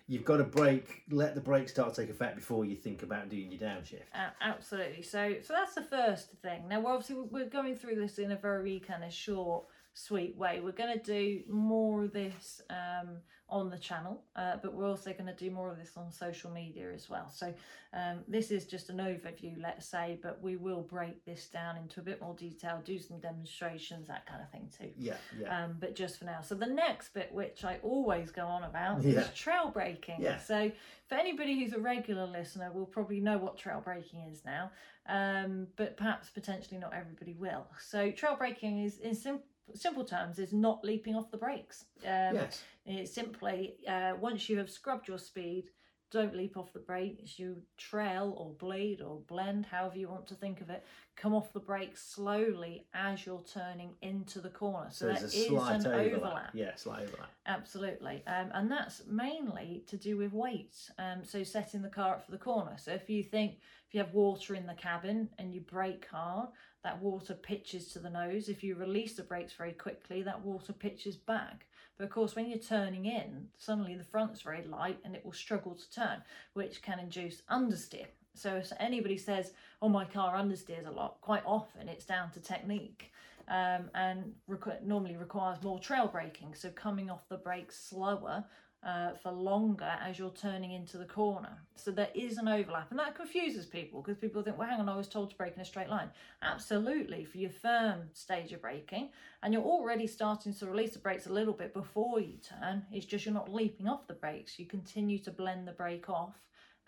[0.06, 3.28] you've got to brake, let the brakes start to take effect before you think about
[3.28, 4.02] doing your downshift.
[4.14, 5.02] A- absolutely.
[5.02, 6.68] So, so that's the first thing.
[6.68, 10.60] Now, we're obviously we're going through this in a very kind of short, sweet way.
[10.60, 13.18] We're going to do more of this um,
[13.54, 16.50] on the channel, uh, but we're also going to do more of this on social
[16.50, 17.30] media as well.
[17.32, 17.54] So,
[17.92, 22.00] um, this is just an overview, let's say, but we will break this down into
[22.00, 24.90] a bit more detail, do some demonstrations, that kind of thing too.
[24.98, 25.64] Yeah, yeah.
[25.66, 26.40] Um, but just for now.
[26.42, 29.20] So the next bit, which I always go on about, Yeah.
[29.20, 30.16] is trail breaking.
[30.20, 30.38] Yeah.
[30.40, 30.72] So
[31.08, 34.72] for anybody who's a regular listener, will probably know what trail breaking is now,
[35.06, 37.68] um, but perhaps potentially not everybody will.
[37.80, 39.38] So trail breaking is, in sim-
[39.74, 41.86] simple terms, is not leaping off the brakes.
[42.04, 42.62] Um, yes.
[42.86, 45.70] it's simply uh, once you have scrubbed your speed,
[46.14, 47.38] don't leap off the brakes.
[47.40, 50.84] You trail or bleed or blend, however you want to think of it.
[51.16, 54.86] Come off the brakes slowly as you're turning into the corner.
[54.90, 56.12] So, So there is slight an overlap.
[56.16, 56.50] overlap.
[56.54, 57.30] Yeah, slight overlap.
[57.46, 58.22] Absolutely.
[58.28, 60.76] Um, and that's mainly to do with weight.
[60.98, 62.76] Um, so setting the car up for the corner.
[62.78, 63.56] So if you think,
[63.88, 66.48] if you have water in the cabin and you brake hard,
[66.84, 68.48] that water pitches to the nose.
[68.48, 71.66] If you release the brakes very quickly, that water pitches back.
[71.96, 75.32] But of course, when you're turning in, suddenly the front's very light and it will
[75.32, 76.22] struggle to turn,
[76.54, 78.06] which can induce understeer.
[78.34, 82.40] So if anybody says, "Oh, my car understeers a lot," quite often it's down to
[82.40, 83.12] technique,
[83.46, 86.54] um, and requ- normally requires more trail braking.
[86.54, 88.44] So coming off the brakes slower
[88.84, 91.56] uh, for longer as you're turning into the corner.
[91.76, 94.88] So there is an overlap, and that confuses people because people think, "Well, hang on,
[94.88, 96.10] I was told to brake in a straight line."
[96.42, 99.10] Absolutely, for your firm stage of braking,
[99.42, 102.84] and you're already starting to release the brakes a little bit before you turn.
[102.92, 104.58] It's just you're not leaping off the brakes.
[104.58, 106.40] You continue to blend the brake off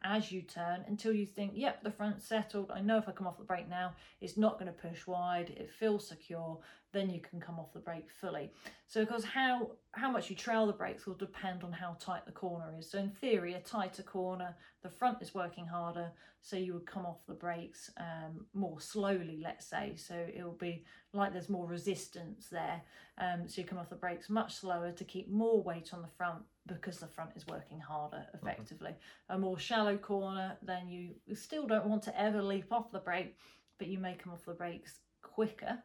[0.03, 2.71] as you turn until you think, yep, the front's settled.
[2.71, 5.51] I know if I come off the brake now, it's not going to push wide.
[5.51, 6.59] It feels secure.
[6.97, 8.51] Then you can come off the brake fully.
[8.87, 12.33] So, because how how much you trail the brakes will depend on how tight the
[12.33, 12.91] corner is.
[12.91, 17.05] So, in theory, a tighter corner, the front is working harder, so you would come
[17.05, 19.39] off the brakes um, more slowly.
[19.45, 22.81] Let's say, so it will be like there's more resistance there.
[23.19, 26.09] Um, so you come off the brakes much slower to keep more weight on the
[26.17, 28.95] front because the front is working harder effectively.
[29.29, 33.37] A more shallow corner, then you still don't want to ever leap off the brake,
[33.77, 35.79] but you may come off the brakes quicker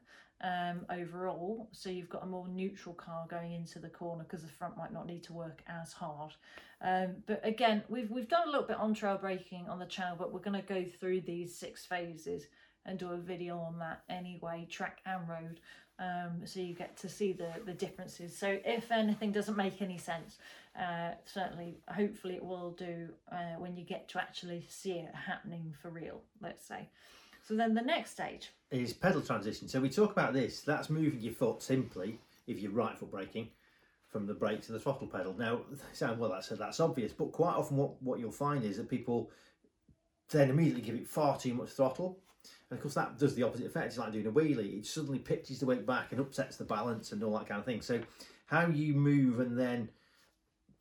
[0.43, 1.69] um, overall.
[1.71, 4.93] So you've got a more neutral car going into the corner because the front might
[4.93, 6.33] not need to work as hard.
[6.81, 10.15] Um, but again, we've we've done a little bit on trail braking on the channel,
[10.17, 12.47] but we're going to go through these six phases
[12.85, 15.59] and do a video on that anyway, track and road.
[15.99, 18.35] Um, so you get to see the the differences.
[18.35, 20.39] So if anything doesn't make any sense,
[20.79, 25.75] uh, certainly, hopefully, it will do uh, when you get to actually see it happening
[25.81, 26.21] for real.
[26.41, 26.89] Let's say.
[27.51, 28.49] So then the next stage.
[28.71, 29.67] is pedal transition.
[29.67, 30.61] So we talk about this.
[30.61, 33.49] That's moving your foot simply, if you're right foot braking,
[34.07, 35.35] from the brake to the throttle pedal.
[35.37, 35.59] Now,
[35.93, 39.31] sound well, that's that's obvious, but quite often what what you'll find is that people
[40.29, 42.19] then immediately give it far too much throttle.
[42.69, 43.87] And of course, that does the opposite effect.
[43.87, 44.79] It's like doing a wheelie.
[44.79, 47.65] It suddenly pitches the weight back and upsets the balance and all that kind of
[47.65, 47.81] thing.
[47.81, 47.99] So,
[48.45, 49.89] how you move and then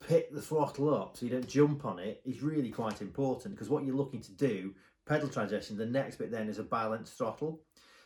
[0.07, 3.69] pick the throttle up so you don't jump on it is really quite important because
[3.69, 4.73] what you're looking to do,
[5.05, 7.61] pedal transition, the next bit then is a balanced throttle.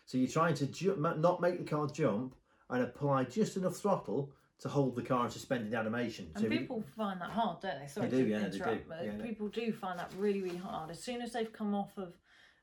[0.05, 2.36] So you're trying to ju- not make the car jump
[2.69, 6.31] and apply just enough throttle to hold the car in suspended animation.
[6.36, 7.88] And so people find that hard, don't they?
[7.88, 8.79] Sorry They do, yeah, they do.
[9.03, 10.89] Yeah, people do find that really, really hard.
[10.89, 12.13] As soon as they've come off of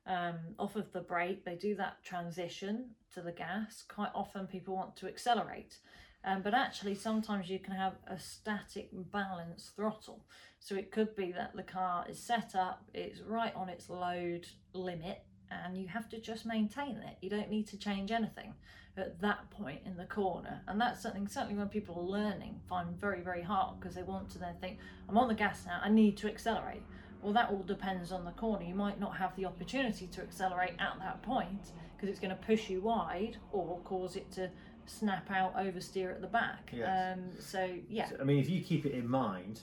[0.05, 3.85] um, off of the brake, they do that transition to the gas.
[3.87, 5.77] Quite often, people want to accelerate,
[6.25, 10.25] um, but actually, sometimes you can have a static balance throttle.
[10.61, 14.47] So it could be that the car is set up, it's right on its load
[14.73, 17.17] limit, and you have to just maintain it.
[17.21, 18.55] You don't need to change anything
[18.97, 20.61] at that point in the corner.
[20.69, 24.31] And that's something certainly when people are learning find very, very hard because they want
[24.31, 26.83] to then think, I'm on the gas now, I need to accelerate.
[27.23, 28.65] Well, that all depends on the corner.
[28.65, 32.43] You might not have the opportunity to accelerate at that point because it's going to
[32.45, 34.51] push you wide or cause it to
[34.87, 36.71] snap out oversteer at the back.
[36.73, 37.17] Yes.
[37.17, 38.11] Um, so, yeah.
[38.21, 39.61] I mean, if you keep it in mind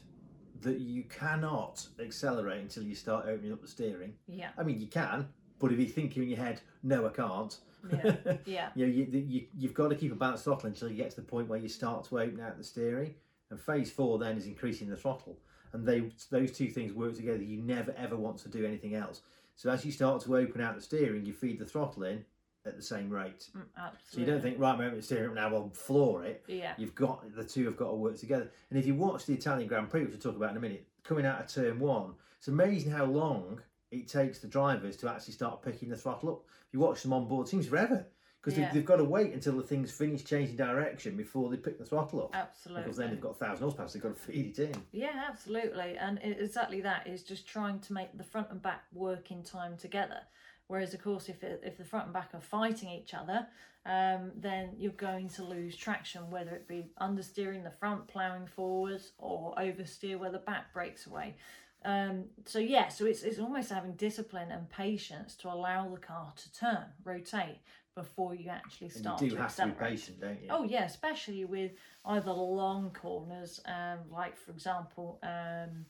[0.61, 4.13] that you cannot accelerate until you start opening up the steering.
[4.27, 4.49] yeah.
[4.57, 5.27] I mean, you can,
[5.59, 7.57] but if you think in your head, no, I can't.
[7.91, 8.15] Yeah.
[8.45, 8.69] Yeah.
[8.75, 11.15] you know, you, you, you've got to keep a balanced throttle until you get to
[11.15, 13.15] the point where you start to open out the steering.
[13.51, 15.37] And phase four then is increasing the throttle.
[15.71, 17.41] And they those two things work together.
[17.41, 19.21] You never ever want to do anything else.
[19.55, 22.25] So as you start to open out the steering, you feed the throttle in
[22.69, 23.49] at the same rate.
[23.55, 26.43] Mm, So you don't think, right, the steering up now, I'll floor it.
[26.47, 26.73] Yeah.
[26.77, 28.49] You've got the two have got to work together.
[28.69, 30.87] And if you watch the Italian Grand Prix, which we'll talk about in a minute,
[31.03, 33.59] coming out of turn one, it's amazing how long
[33.91, 36.45] it takes the drivers to actually start picking the throttle up.
[36.67, 38.05] If you watch them on board, it seems forever
[38.41, 38.71] because Yeah.
[38.71, 42.23] they've, got to wait until the thing's finished changing direction before they pick the throttle
[42.23, 42.35] up.
[42.35, 42.83] Absolutely.
[42.83, 44.81] Because then they've got a thousand horsepower, so they've got to feed it in.
[44.91, 45.97] Yeah, absolutely.
[45.97, 49.75] And exactly that is just trying to make the front and back work in time
[49.75, 50.21] together.
[50.69, 53.47] Whereas, of course, if if the front and back are fighting each other,
[53.87, 59.13] um, then you're going to lose traction, whether it be understeering the front, ploughing forwards,
[59.17, 61.35] or oversteer where the back breaks away.
[61.83, 66.31] Um, so yeah, so it's it's almost having discipline and patience to allow the car
[66.35, 67.57] to turn, rotate
[67.95, 70.49] before you actually start you do to have to be patient, don't you?
[70.51, 71.71] Oh yeah, especially with
[72.05, 75.85] either long corners, um, like for example, um,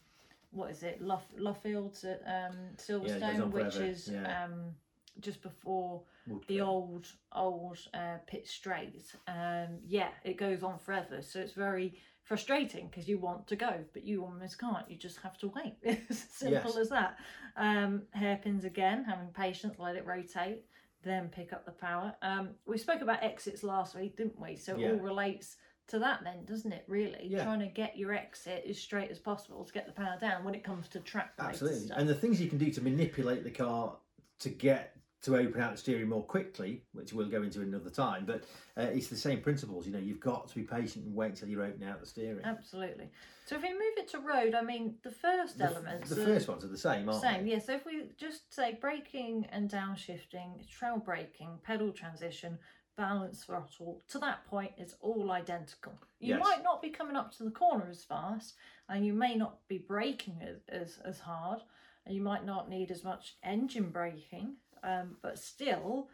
[0.51, 4.45] what is it, Luff, Luffields at um, Silverstone, on which is yeah.
[4.45, 4.73] um,
[5.19, 6.01] just before
[6.47, 9.03] the old old uh, pit straight.
[9.27, 13.83] Um, yeah, it goes on forever, so it's very frustrating because you want to go,
[13.93, 14.89] but you almost can't.
[14.89, 15.75] You just have to wait.
[15.83, 16.77] It's as simple Yes.
[16.77, 17.17] as that.
[17.57, 20.63] Um, hairpins again, having patience, let it rotate,
[21.03, 22.13] then pick up the power.
[22.21, 24.55] Um, we spoke about exits last week, didn't we?
[24.55, 24.91] So it Yeah.
[24.91, 25.57] all relates
[25.89, 26.83] to that then, doesn't it?
[26.87, 27.43] Really, Yeah.
[27.43, 30.55] trying to get your exit as straight as possible to get the power down when
[30.55, 31.87] it comes to track Absolutely.
[31.87, 31.97] stuff.
[31.99, 33.97] And the things you can do to manipulate the car
[34.39, 38.25] to get to open out the steering more quickly, which we'll go into another time,
[38.25, 38.45] but
[38.77, 39.85] uh, it's the same principles.
[39.85, 42.45] You know, you've got to be patient and wait until you're opening out the steering.
[42.45, 43.09] Absolutely.
[43.45, 46.09] So if we move it to road, I mean, the first The, elements.
[46.09, 47.51] the are first ones are the same, aren't Same, they?
[47.51, 47.59] yeah.
[47.59, 52.57] So if we just say braking and downshifting, trail braking, pedal transition,
[52.99, 55.93] balance throttle, to that point, it's all identical.
[56.19, 56.43] You Yes.
[56.43, 58.55] might not be coming up to the corner as fast,
[58.89, 61.61] and you may not be braking as, as, as hard,
[62.05, 66.09] and you might not need as much engine braking, um, but still,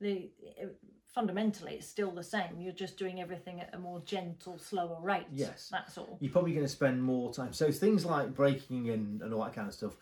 [0.00, 0.30] the
[1.06, 2.58] fundamentally it's still the same.
[2.60, 5.26] You're just doing everything at a more gentle, slower rate.
[5.32, 5.68] Yes.
[5.70, 6.16] that's all.
[6.20, 7.52] You're probably going to spend more time.
[7.52, 9.96] So things like braking and, and all that kind of stuff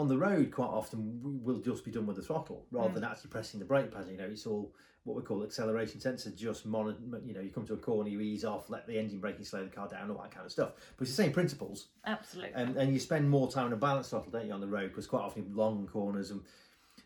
[0.00, 2.94] on the road quite often we will just be done with the throttle rather Mm.
[2.94, 4.10] than actually pressing the brake pedal.
[4.10, 6.30] You know, it's all what we call acceleration sensor.
[6.30, 6.98] Just monitor.
[7.24, 9.62] You know, you come to a corner, you ease off, let the engine braking slow
[9.64, 10.72] the car down, all that kind of stuff.
[10.96, 11.88] But it's the same principles.
[12.06, 12.52] Absolutely.
[12.54, 14.88] and, and you spend more time on a balance throttle, don't you, on the road?
[14.88, 16.42] Because quite often long corners and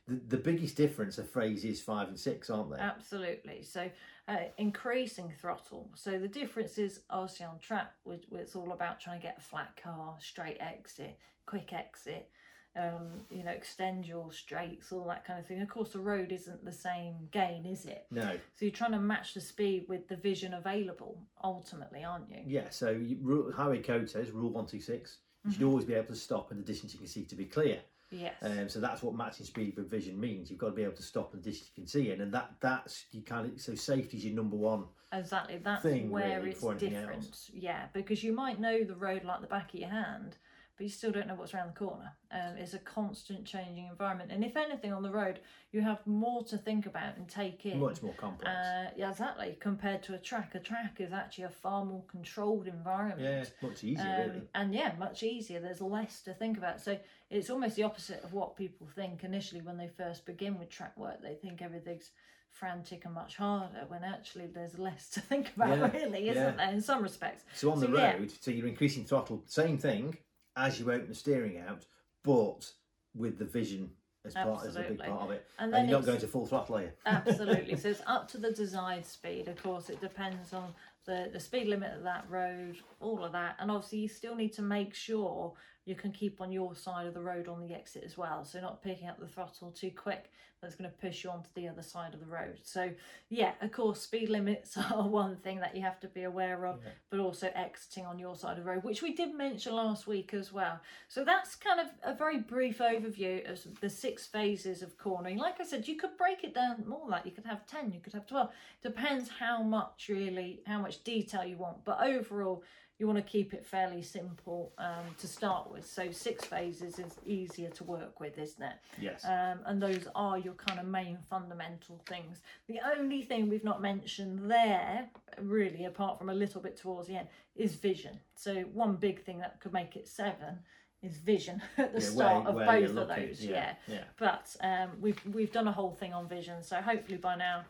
[0.09, 2.78] the, the biggest difference are phases five and six, aren't they?
[2.78, 3.62] Absolutely.
[3.62, 3.90] So,
[4.28, 5.88] uh, increasing throttle.
[5.94, 7.92] So the difference is obviously on track,
[8.33, 12.28] it's all about trying to get a flat car, straight exit, quick exit.
[12.76, 15.60] Um, you know, extend your straights, all that kind of thing.
[15.62, 18.06] Of course, the road isn't the same gain, is it?
[18.10, 22.40] no, So you're trying to match the speed with the vision available, ultimately, aren't you?
[22.46, 22.70] yeah.
[22.70, 25.18] So you, highway code says rule one two six.
[25.44, 27.44] You should always be able to stop in the distance you can see to be
[27.44, 27.78] clear.
[28.10, 28.34] Yes.
[28.42, 30.50] Um, so that's what matching speed with vision means.
[30.50, 32.32] You've got to be able to stop in the distance you can see in, and
[32.32, 34.84] that that's you kind of so safety is your number one.
[35.12, 35.60] Exactly.
[35.62, 37.24] That's thing, where really, it's different.
[37.24, 37.50] else.
[37.54, 40.37] Yeah, because you might know the road like the back of your hand,
[40.76, 42.12] but you still don't know what's around the corner.
[42.32, 45.38] Um, it's a constant changing environment, and if anything on the road,
[45.70, 47.78] you have more to think about and take in.
[47.78, 48.50] Much more complex.
[48.50, 49.56] Uh, yeah, exactly.
[49.60, 53.20] Compared to a track, a track is actually a far more controlled environment.
[53.20, 54.42] yeah, much easier, Um, really.
[54.54, 55.60] And yeah, much easier.
[55.60, 56.80] There's less to think about.
[56.80, 56.98] So
[57.30, 60.96] it's almost the opposite of what people think initially when they first begin with track
[60.96, 61.22] work.
[61.22, 62.10] They think everything's
[62.50, 66.50] frantic and much harder when actually there's less to think about, Yeah, really, isn't yeah.
[66.52, 67.44] there, in some respects?
[67.54, 68.12] So on the so, yeah.
[68.14, 70.16] road, so you're increasing throttle, same thing
[70.57, 71.85] as you open the steering out,
[72.23, 72.71] but
[73.14, 73.90] with the vision
[74.25, 75.07] as part as a big Absolutely.
[75.09, 75.47] part of it.
[75.59, 76.90] And And, then you're not it's- going to full throttle, are you?
[77.07, 77.77] Absolutely.
[77.77, 79.49] so it's up to the desired speed.
[79.49, 80.73] Of course, it depends on
[81.05, 83.57] the, the speed limit of that road, all of that.
[83.59, 85.53] And obviously, you still need to make sure
[85.87, 88.44] you can keep on your side of the road on the exit as well.
[88.44, 90.31] So, not picking up the throttle too quick,
[90.62, 92.59] that's going to push you onto the other side of the road.
[92.62, 92.90] So,
[93.29, 96.81] yeah, of course, speed limits are one thing that you have to be aware of,
[97.11, 100.33] but also exiting on your side of the road, which we did mention last week
[100.33, 100.81] as well.
[101.09, 105.37] So, that's kind of a very brief overview of the six phases of cornering.
[105.37, 108.01] Like I said, you could break it down more like you could have 10, you
[108.01, 108.49] could have 12.
[108.83, 111.85] Depends how much really, how much detail you want.
[111.85, 112.62] But overall,
[112.98, 115.85] you want to keep it fairly simple um, to start with.
[115.87, 118.74] So, six phases is easier to work with, isn't it?
[119.00, 119.24] Yes.
[119.24, 122.40] Um, and those are your kind of main fundamental things.
[122.68, 125.09] The only thing we've not mentioned there,
[125.40, 128.18] really, apart from a little bit towards the end, is vision.
[128.37, 130.59] So, one big thing that could make it seven
[131.02, 133.44] is vision at the Yeah, start where- of where both of looking, those.
[133.44, 133.94] yeah, Yeah.
[133.96, 134.04] yeah.
[134.18, 137.64] But um, we've we've done a whole thing on vision, so hopefully by now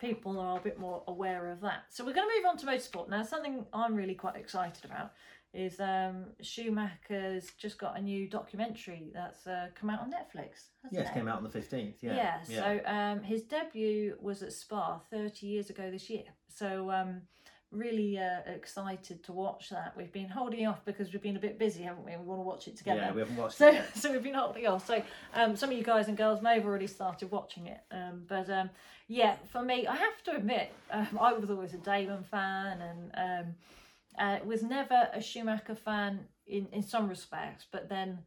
[0.00, 1.84] people are a bit more aware of that.
[1.90, 3.22] So we're going to move on to motorsport now.
[3.22, 5.12] Something I'm really quite excited about
[5.52, 10.68] is um, Schumacher's just got a new documentary that's uh, come out on Netflix.
[10.84, 11.14] Hasn't Yes, it?
[11.14, 11.94] came out on the 15th.
[12.00, 12.14] Yeah.
[12.14, 16.24] Yeah, so um, his debut was at Spa 30 years ago this year.
[16.48, 17.22] So um,
[17.70, 19.94] really uh, excited to watch that.
[19.96, 22.12] We've been holding off because we've been a bit busy, haven't we?
[22.16, 23.00] We want to watch it together.
[23.00, 23.96] yeah, we haven't watched So, it yet.
[23.96, 24.86] so we've been holding off.
[24.86, 25.02] So,
[25.34, 27.80] um, some of you guys and girls may have already started watching it.
[27.92, 28.70] Um, but um,
[29.08, 33.46] yeah, for me, I have to admit, um, I was always a Damon fan and
[33.46, 33.54] um,
[34.18, 38.18] uh, was never a Schumacher fan in, in some respects, but then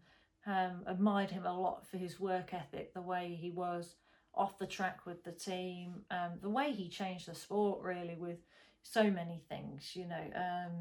[0.46, 3.96] um, admired him a lot for his work ethic, the way he was
[4.36, 8.38] off the track with the team, um, the way he changed the sport really with
[8.84, 9.96] so many things.
[9.96, 10.72] You know, um,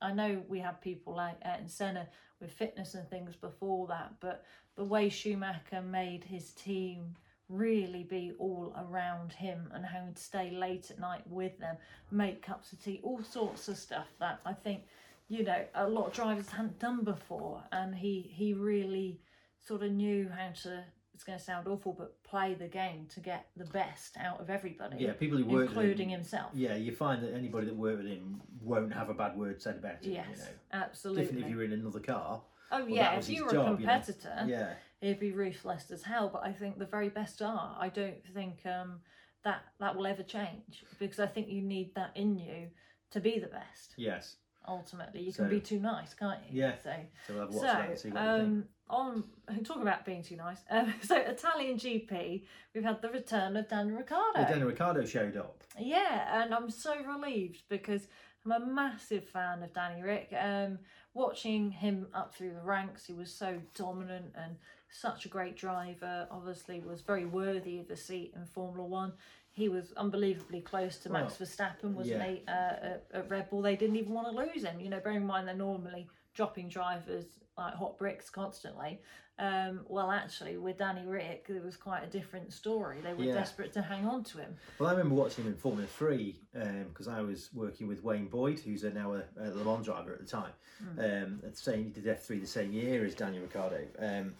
[0.00, 2.08] I know we had people like Ayrton Senna
[2.40, 4.44] with fitness and things before that, but
[4.76, 7.14] the way Schumacher made his team
[7.48, 11.76] really be all around him and how he'd stay late at night with them,
[12.10, 14.84] make cups of tea, all sorts of stuff that I think,
[15.28, 17.62] you know, a lot of drivers hadn't done before.
[17.70, 19.20] And he, he really
[19.60, 20.84] sort of knew how to,
[21.22, 24.50] it's going to sound awful, but play the game to get the best out of
[24.50, 24.96] everybody.
[24.98, 26.50] Yeah, people who work with including him- himself.
[26.52, 29.76] Yeah, you find that anybody that worked with him won't have a bad word said
[29.76, 30.14] about him.
[30.14, 30.48] Yes, You know.
[30.72, 31.22] absolutely.
[31.22, 32.42] Different if you're in another car.
[32.72, 33.92] Oh that yeah, if you were a job, you know.
[33.92, 34.74] competitor, Yeah.
[35.00, 36.28] it'd be ruthless as hell.
[36.28, 37.76] But I think the very best are.
[37.78, 39.00] I don't think um,
[39.44, 42.68] that that will ever change because I think you need that in you
[43.12, 43.94] to be the best.
[43.96, 44.36] Yes.
[44.66, 46.62] Ultimately, you So- can be too nice, can't you?
[46.62, 46.74] Yeah.
[46.82, 46.94] So,
[47.28, 48.48] So we'll have a watch that and see so what you think.
[48.48, 49.24] um, on
[49.64, 50.58] talk about being too nice.
[50.70, 52.42] Um, so Italian GP,
[52.74, 54.38] we've had the return of Daniel Ricciardo.
[54.40, 55.64] Yeah, Daniel Ricciardo showed up.
[55.78, 58.06] Yeah, and I'm so relieved because
[58.44, 60.32] I'm a massive fan of Danny Rick.
[60.38, 60.78] Um,
[61.14, 64.56] watching him up through the ranks, he was so dominant and
[64.90, 66.26] such a great driver.
[66.30, 69.12] Obviously, was very worthy of a seat in Formula One.
[69.54, 72.30] He was unbelievably close to Max Verstappen, wasn't yeah.
[72.30, 72.42] he?
[72.48, 74.80] Uh, at, at Red Bull, they didn't even want to lose him.
[74.80, 77.26] You know, bearing in mind they're normally dropping drivers
[77.58, 79.00] like hot bricks constantly.
[79.38, 83.00] Um, well, actually, with Danny Rick, it was quite a different story.
[83.02, 83.34] They were Yeah.
[83.34, 84.56] desperate to hang on to him.
[84.78, 86.40] Well, I remember watching him in Formula 3
[86.88, 90.12] because I was working with Wayne Boyd, who's a, now a, a Le Mans driver
[90.12, 90.52] at the time.
[90.98, 93.80] Um, at the same, he did F3 the same year as Daniel Ricciardo.
[93.98, 94.34] Um,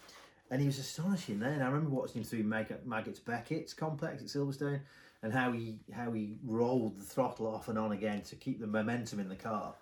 [0.51, 1.61] and he was astonishing then.
[1.61, 4.81] I remember watching him through Mag- Maggotts Becketts complex at Silverstone
[5.23, 8.67] and how he how he rolled the throttle off and on again to keep the
[8.67, 9.73] momentum in the car.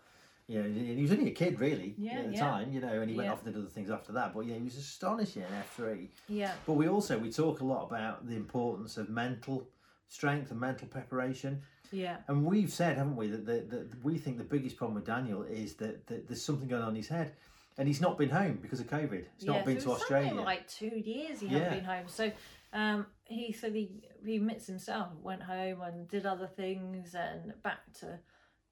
[0.51, 2.39] You know, and he was only a kid really Yeah, at the yeah.
[2.41, 3.31] time, you know, and he went Yeah.
[3.31, 4.33] off and did other things after that.
[4.33, 6.09] But yeah, he was astonishing in F3.
[6.27, 6.51] Yeah.
[6.65, 9.65] But we also we talk a lot about the importance of mental
[10.09, 11.61] strength and mental preparation.
[11.93, 12.17] Yeah.
[12.27, 15.43] And we've said, haven't we, that, that, that we think the biggest problem with Daniel
[15.43, 17.31] is that, that there's something going on in his head.
[17.77, 19.23] And he's not been home because of COVID.
[19.37, 20.33] He's yeah, not been so to Australia.
[20.33, 21.59] Like two years he Yeah.
[21.59, 22.03] hadn't been home.
[22.07, 22.29] So
[22.73, 27.79] um, he said he, he admits himself went home and did other things and back
[28.01, 28.19] to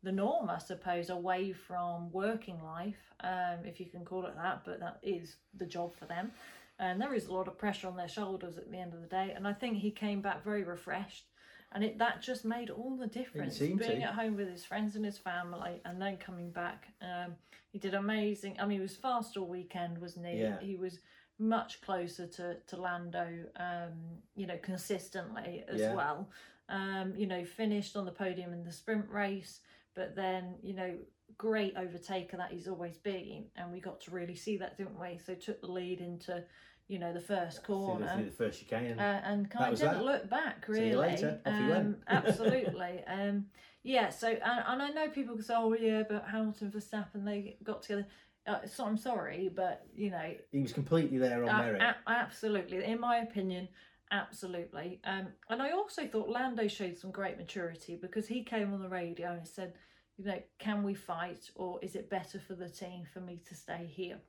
[0.04, 4.64] the norm, I suppose, away from working life, um, if you can call it that.
[4.66, 6.32] But that is the job for them,
[6.80, 9.08] and there is a lot of pressure on their shoulders at the end of the
[9.08, 9.34] day.
[9.36, 11.26] And I think he came back very refreshed.
[11.72, 13.60] and it that just made all the difference.
[13.60, 14.02] Being to.
[14.02, 17.36] at home with his friends and his family, and then coming back, um,
[17.72, 18.56] he did amazing.
[18.60, 20.39] I mean, he was fast all weekend, wasn't he?
[20.39, 20.60] Yeah.
[20.60, 21.00] He was
[21.38, 23.28] much closer to to Lando,
[23.58, 23.93] um,
[24.36, 25.93] you know, consistently as Yeah.
[25.93, 26.30] well.
[26.70, 29.60] Um, you know, finished on the podium in the sprint race,
[29.96, 30.96] but then you know,
[31.38, 35.20] great overtaker that he's always been, and we got to really see that, didn't we?
[35.26, 36.44] So took the lead into,
[36.88, 38.24] you know, the first corner.
[38.24, 39.00] the first chicane.
[39.00, 40.04] Uh, and kind of didn't that.
[40.04, 40.90] look back See really.
[40.90, 41.40] you later.
[41.46, 41.98] Off he um, went.
[42.08, 43.04] absolutely.
[43.08, 43.46] Um,
[43.84, 44.10] yeah.
[44.10, 47.82] So and, and I know people can say, "Oh yeah, but Hamilton Verstappen they got
[47.82, 48.08] together."
[48.48, 51.82] Uh, so I'm sorry, but you know, he was completely there on a- merit.
[51.82, 53.68] a- absolutely, in my opinion,
[54.12, 54.99] absolutely.
[55.03, 58.89] Um, and I also thought Lando showed some great maturity because he came on the
[58.89, 59.74] radio and said,
[60.18, 63.55] "You know, can we fight, or is it better for the team for me to
[63.55, 64.20] stay here?"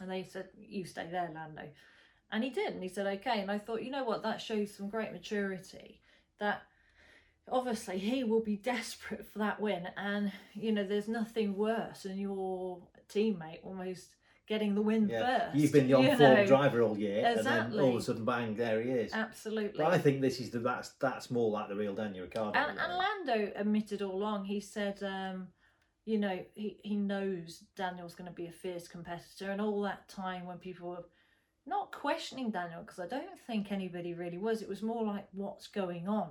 [0.00, 1.68] And they said, "You stay there, Lando."
[2.30, 4.74] And he did, and he said, "Okay." And I thought, you know what, that shows
[4.74, 6.00] some great maturity.
[6.38, 6.62] That
[7.48, 12.18] obviously he will be desperate for that win, and you know, there's nothing worse than
[12.18, 14.16] your teammate almost
[14.46, 15.48] getting the win yeah.
[15.48, 15.56] first.
[15.56, 18.80] You've been the on-form driver all year, and then all of a sudden, bang, there
[18.80, 19.12] he is.
[19.12, 19.78] Absolutely.
[19.78, 22.58] But I think this is the that's that's more like the real Daniel Ricciardo.
[22.58, 24.44] and, and Lando admitted all along.
[24.44, 25.48] He said, um,
[26.04, 30.08] you know, he, he knows Daniel's going to be a fierce competitor, and all that
[30.08, 31.04] time when people were
[31.66, 34.62] not questioning Daniel, because I don't think anybody really was.
[34.62, 36.30] It was more like, what's going on?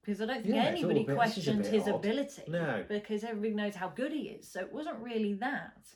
[0.00, 1.88] Because I don't think Yeah, it's all a anybody bit- this is a questioned his
[1.88, 1.94] odd.
[1.96, 2.42] ability.
[2.48, 2.84] No.
[2.88, 4.50] Because everybody knows how good he is.
[4.50, 5.88] So it wasn't really that.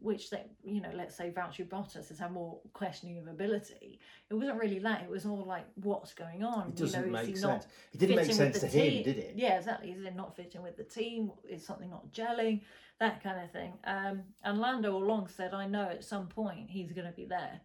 [0.00, 4.00] Which they, you know, let's say Valtteri Bottas has had more questioning of ability.
[4.30, 5.02] It wasn't really that.
[5.02, 6.68] It was more like, what's going on?
[6.68, 7.42] It doesn't you know, make he sense.
[7.42, 9.34] not It didn't make sense to the him, did it?
[9.36, 9.90] Yeah, exactly.
[9.90, 11.32] Is it not fitting with the team?
[11.48, 12.62] Is something not gelling?
[12.98, 13.72] That kind of thing.
[13.84, 17.26] Um, and Lando all along said, I know at some point he's going to be
[17.26, 17.60] there.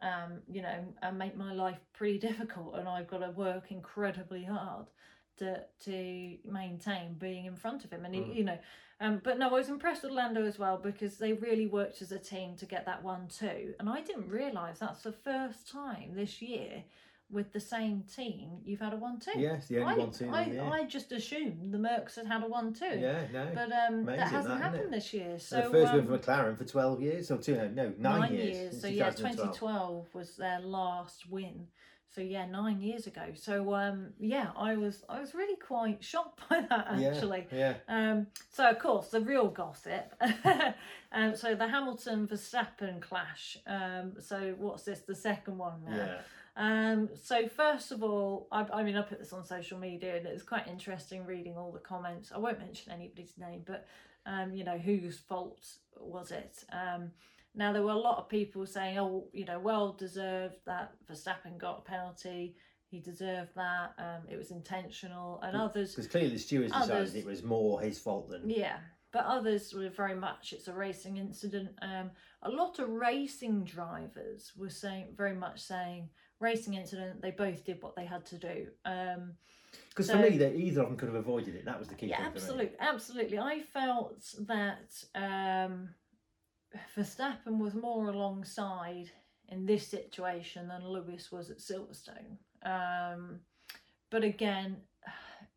[0.00, 4.42] Um, you know, and make my life pretty difficult, and I've got to work incredibly
[4.44, 4.86] hard
[5.38, 8.04] to to maintain being in front of him.
[8.04, 8.34] And he, Mm.
[8.34, 8.58] you know,
[9.02, 12.12] um, but no, I was impressed with Lando as well because they really worked as
[12.12, 13.74] a team to get that one too.
[13.80, 16.84] And I didn't realise that's the first time this year
[17.28, 19.32] with the same team you've had a one two.
[19.34, 20.30] Yes, the only I, one two.
[20.30, 20.70] I, yeah.
[20.70, 22.84] I just assumed the Mercs had had a one two.
[22.84, 23.50] yeah, no.
[23.52, 25.36] But um, Amazing, that hasn't that, happened this year.
[25.38, 28.34] So the first um, win for McLaren for 12 years, or two, no, no nine,
[28.34, 28.80] years.
[28.80, 29.58] So yeah, 2012.
[29.58, 31.66] 2012 was their last win.
[32.14, 33.22] So yeah, nine years ago.
[33.34, 37.46] So um, yeah, I was I was really quite shocked by that actually.
[37.50, 40.12] Yeah, Um, so of course the real gossip.
[41.12, 43.56] um, so the Hamilton Verstappen clash.
[43.66, 45.00] Um, so what's this?
[45.00, 46.06] The second one yeah, now.
[46.06, 46.20] yeah.
[46.54, 50.26] Um, so first of all, I, I mean, I put this on social media, and
[50.26, 52.30] it was quite interesting reading all the comments.
[52.34, 53.86] I won't mention anybody's name, but
[54.26, 55.66] um, you know, whose fault
[55.98, 56.64] was it?
[56.70, 57.10] Um,
[57.54, 61.58] now there were a lot of people saying, "Oh, you know, well deserved that Verstappen
[61.58, 62.56] got a penalty.
[62.86, 63.94] He deserved that.
[63.98, 67.98] Um, it was intentional." And others, Because clearly the stewards decided it was more his
[67.98, 68.48] fault than.
[68.48, 68.78] yeah,
[69.12, 71.70] but others were very much it's a racing incident.
[71.82, 72.10] Um,
[72.42, 76.08] a lot of racing drivers were saying very much saying
[76.40, 77.22] racing incident.
[77.22, 78.66] They both did what they had to do.
[78.84, 79.34] Um,
[79.88, 81.64] Because So- for me, they, either of them could have avoided it.
[81.64, 82.36] That was the key yeah, thing for me.
[82.42, 83.38] absolutely, absolutely.
[83.38, 85.94] I felt that um,
[86.96, 89.10] Verstappen was more alongside
[89.48, 92.38] in this situation than Lewis was at Silverstone.
[92.64, 93.40] Um,
[94.10, 94.76] but again,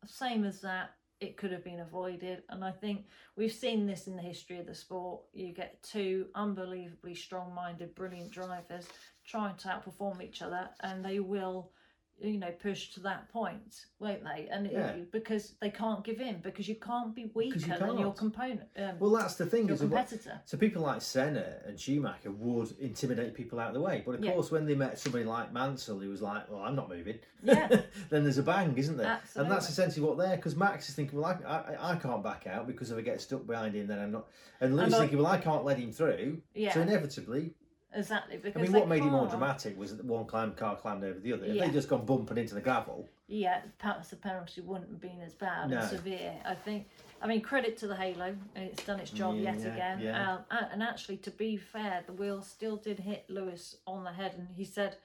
[0.04, 0.90] same as that,
[1.20, 2.42] it could have been avoided.
[2.50, 3.06] And I think
[3.36, 5.22] we've seen this in the history of the sport.
[5.32, 8.86] You get two unbelievably strong minded, brilliant drivers
[9.24, 11.70] trying to outperform each other, and they will.
[12.18, 14.48] You know, push to that point, won't they?
[14.50, 18.14] And it- because they can't give in, because you can't be weaker you than your
[18.14, 19.66] component, um, Well, that's the thing.
[19.66, 20.40] your Is what, competitor.
[20.46, 24.02] so people like Senna and Schumacher would intimidate people out of the way.
[24.04, 24.32] But of Yeah.
[24.32, 27.68] course, when they met somebody like Mansell, who was like, "Well, I'm not moving," Yeah.
[28.08, 29.06] then there's a bang, isn't there?
[29.06, 29.42] Absolutely.
[29.42, 30.36] And that's essentially what they're.
[30.36, 33.20] Because Max is thinking, "Well, I, I, I can't back out because if I get
[33.20, 34.26] stuck behind him, then I'm not."
[34.62, 36.72] And Lewis thinking, "Well, I can't let him through." Yeah.
[36.72, 37.52] So inevitably,
[37.96, 38.36] Exactly.
[38.36, 41.18] Because I mean, what made it more dramatic was that one climb car climbed over
[41.18, 41.46] the other.
[41.46, 41.64] If Yeah.
[41.66, 45.34] they'd just gone bumping into the gravel, yeah, perhaps the penalty wouldn't have been as
[45.34, 45.78] bad No.
[45.78, 46.34] and severe.
[46.44, 46.88] I think.
[47.20, 50.00] I mean, credit to the Halo, it's done its job Yeah, yet yeah, again.
[50.00, 50.32] yeah.
[50.34, 54.12] Um, and, and actually, to be fair, the wheel still did hit Lewis on the
[54.12, 54.96] head, and he said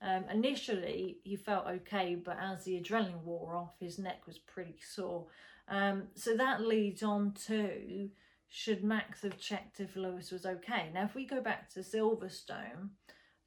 [0.00, 4.76] um, initially he felt okay, but as the adrenaline wore off, his neck was pretty
[4.80, 5.26] sore.
[5.68, 8.08] Um, so that leads on to
[8.48, 10.90] should Max have checked if Lewis was okay?
[10.92, 12.90] Now, if we go back to Silverstone,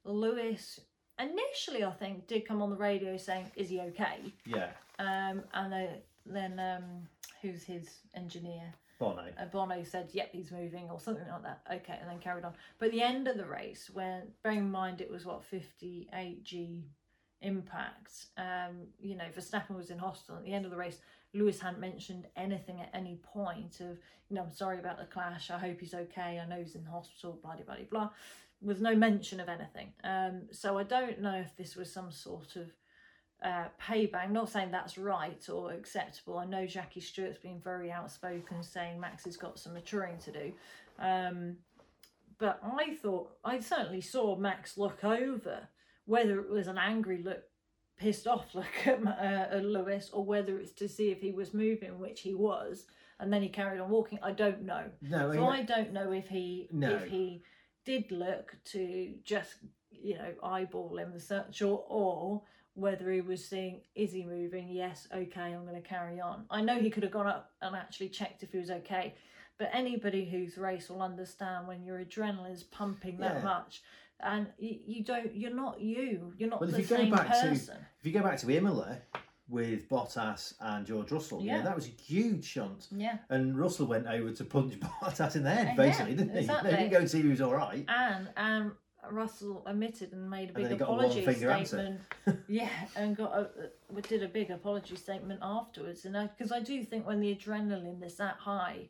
[0.04, 0.80] Lewis
[1.18, 5.72] initially, I think, did come on the radio saying, "Is he okay?" yeah, Um, and
[5.72, 5.88] then,
[6.26, 7.08] then um,
[7.40, 8.72] who's his engineer?
[8.98, 9.24] Bono.
[9.36, 11.60] Uh, Bono said, "Yep, he's moving," or something like that.
[11.72, 12.54] Okay, and then carried on.
[12.78, 16.44] But the end of the race, when bearing in mind it was what fifty eight
[16.44, 16.84] g
[17.40, 18.26] impact.
[18.36, 20.98] Um, you know, Verstappen was in hospital at the end of the race.
[21.34, 25.50] Lewis hadn't mentioned anything at any point of, you know, I'm sorry about the clash.
[25.50, 26.40] I hope he's okay.
[26.42, 27.38] I know he's in hospital.
[27.42, 28.10] Blah blah blah blah.
[28.60, 29.92] With no mention of anything.
[30.04, 32.70] Um, so I don't know if this was some sort of
[33.42, 34.30] uh, payback.
[34.30, 36.38] Not saying that's right or acceptable.
[36.38, 40.52] I know Jackie Stewart's been very outspoken, saying Max has got some maturing to do.
[40.98, 41.56] Um,
[42.38, 45.68] but I thought I certainly saw Max look over
[46.04, 47.42] whether it was an angry look,
[47.96, 51.98] pissed off like at, uh, Lewis, or whether it's to see if he was moving,
[51.98, 52.86] which he was,
[53.20, 54.18] and then he carried on walking.
[54.22, 54.84] I don't know.
[55.00, 56.90] No, So I- I don't know if he No.
[56.96, 57.42] if he
[57.84, 59.56] did look to just
[59.90, 62.42] you know eyeball him the search or or
[62.74, 66.60] whether he was seeing is he moving yes okay i'm going to carry on i
[66.62, 69.14] know he could have gone up and actually checked if he was okay
[69.58, 73.42] but anybody who's raced will understand when your adrenaline's pumping that Yeah.
[73.44, 73.82] much
[74.22, 77.10] and you, you don't you're not you you're not Well, if the you go same
[77.10, 78.98] back to- person If you go back to Imola
[79.48, 81.62] with Bottas and George Russell, yeah, Yeah.
[81.62, 82.88] that was a huge shunt.
[82.90, 86.38] yeah And Russell went over to punch Bottas in the head, Yeah, basically, didn't he?
[86.40, 86.70] exactly.
[86.70, 87.84] They didn't go and see if he was all right.
[87.88, 88.76] and um
[89.10, 92.00] Russell admitted and made a big he got a apology statement.
[92.48, 96.04] yeah, and got a, uh, did a big apology statement afterwards.
[96.04, 98.88] And because I, do think when the adrenaline is that high,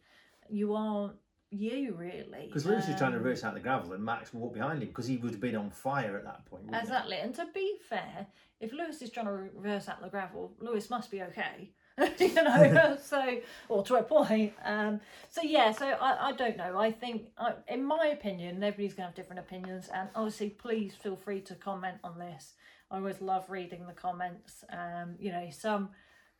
[0.50, 1.14] you aren't
[1.52, 2.46] you really.
[2.46, 4.88] Because Lewis was trying to Um, reverse out the gravel and Max walked behind him
[4.88, 6.64] because he would have been on fire at that point.
[6.64, 6.88] wouldn't he?
[6.88, 8.26] Exactly, and to be fair,
[8.60, 11.70] if Lewis is trying to reverse out the gravel, Lewis must be okay.
[12.18, 13.38] you know, so
[13.68, 14.54] or to a point.
[14.64, 16.78] Um, so yeah, so I, I don't know.
[16.78, 21.16] I think, I, in my opinion, everybody's gonna have different opinions, and obviously, please feel
[21.16, 22.54] free to comment on this.
[22.90, 24.64] I always love reading the comments.
[24.70, 25.90] Um, you know, some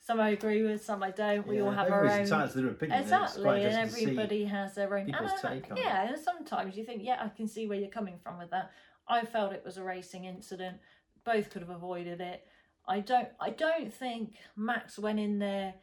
[0.02, 1.46] some I agree with, some I don't.
[1.46, 3.00] We all have our own entitled to their opinion.
[3.00, 5.80] Exactly, and interesting to see everybody has their own people's and take on it.
[5.84, 8.72] yeah, and sometimes you think, yeah, I can see where you're coming from with that.
[9.08, 10.78] I felt it was a racing incident.
[11.24, 12.44] Both could have avoided it.
[12.86, 13.28] I don't.
[13.40, 15.74] I don't think Max went in there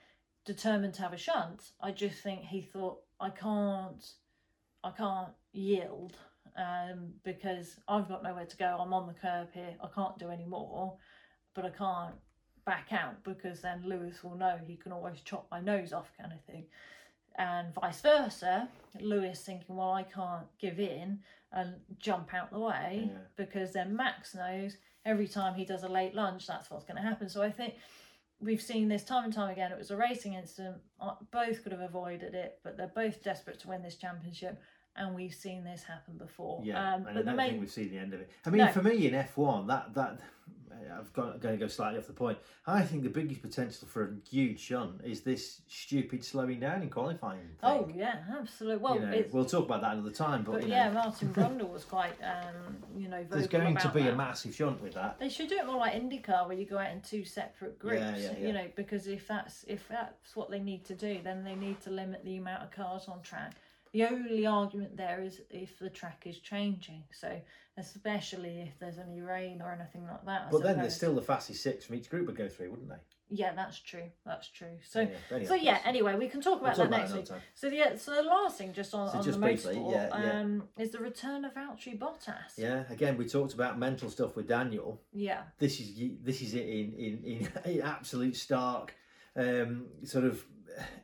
[0.46, 1.72] determined to have a shunt.
[1.80, 4.04] I just think he thought, I can't,
[4.84, 6.18] I can't yield
[6.58, 8.78] um, because I've got nowhere to go.
[8.80, 9.76] I'm on the curb here.
[9.84, 10.98] I can't do any more,
[11.54, 12.16] but I can't
[12.70, 16.32] back out because then Lewis will know he can always chop my nose off, kind
[16.32, 16.66] of thing.
[17.36, 18.70] And vice versa,
[19.02, 21.20] Lewis thinking, well, I can't give in
[21.52, 23.18] and jump out the way Yeah.
[23.38, 27.10] because then Max knows every time he does a late lunch, that's what's going to
[27.10, 27.28] happen.
[27.28, 27.74] So I think
[28.40, 29.72] we've seen this time and time again.
[29.72, 30.78] It was a racing incident.
[31.02, 34.62] Uh, Both could have avoided it, but they're both desperate to win this championship.
[34.96, 36.62] And we've seen this happen before.
[36.64, 38.30] Yeah, um, and I but the don't main think we've seen the end of it.
[38.46, 38.72] I mean, No.
[38.72, 40.20] for me in F1, that that
[40.98, 42.38] I've got going to go slightly off the point.
[42.66, 46.90] I think the biggest potential for a huge shunt is this stupid slowing down in
[46.90, 47.40] qualifying.
[47.40, 47.58] Thing.
[47.64, 48.78] oh yeah, absolutely.
[48.78, 50.44] Well, you know, we'll talk about that another time.
[50.44, 53.90] But, but you know, yeah, Martin Brundle was quite, um, you know, there's going to
[53.90, 55.20] be a massive shunt with that.
[55.20, 58.02] They should do it more like IndyCar, where you go out in two separate groups.
[58.02, 58.48] Yeah, yeah, yeah.
[58.48, 61.82] You know, because if that's if that's what they need to do, then they need
[61.82, 63.54] to limit the amount of cars on track.
[63.94, 67.04] The only argument there is if the track is changing.
[67.12, 67.42] So
[67.78, 70.48] especially if there's any rain or anything like that.
[70.48, 70.96] I But then there's suppose.
[70.96, 72.96] still the fastest six from each group would go through, wouldn't they?
[73.32, 74.10] yeah, that's true.
[74.26, 74.80] That's true.
[74.90, 75.02] So.
[75.02, 75.78] Yeah, anyway, So yeah.
[75.86, 77.30] Anyway, we can talk We'll about talk that about next it week.
[77.30, 77.44] another.
[77.54, 77.96] So yeah.
[77.96, 80.40] So the last thing, just on, So on just the briefly, motorsport, yeah, yeah.
[80.42, 82.58] um, is the return of Valtteri Bottas.
[82.58, 85.00] Yeah, again, we talked about mental stuff with Daniel.
[85.14, 85.42] Yeah.
[85.60, 85.92] This is
[86.24, 88.96] this is it in in, in, in absolute stark
[89.36, 90.44] um, sort of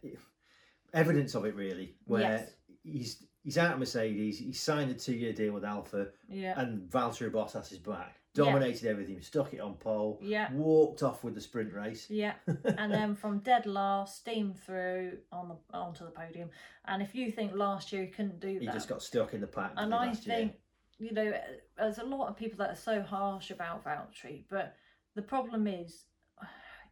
[0.94, 2.50] evidence of it, really, where Yes.
[2.86, 6.60] He's he's out of Mercedes, He signed a two year deal with Alfa, Yeah.
[6.60, 8.46] and Valtteri Bottas is back, Yeah.
[8.46, 10.52] dominated everything, stuck it on pole, Yeah.
[10.54, 12.10] walked off with the sprint race.
[12.10, 16.50] Yeah, and then from dead last, steam through on the onto the podium.
[16.86, 19.34] And if you think last year he couldn't do He that, he just got stuck
[19.34, 19.74] in the pack.
[19.78, 20.36] and I last year?
[20.36, 20.56] think
[20.98, 21.34] you know
[21.78, 24.76] there's a lot of people that are so harsh about Valtteri, but
[25.16, 26.06] the problem is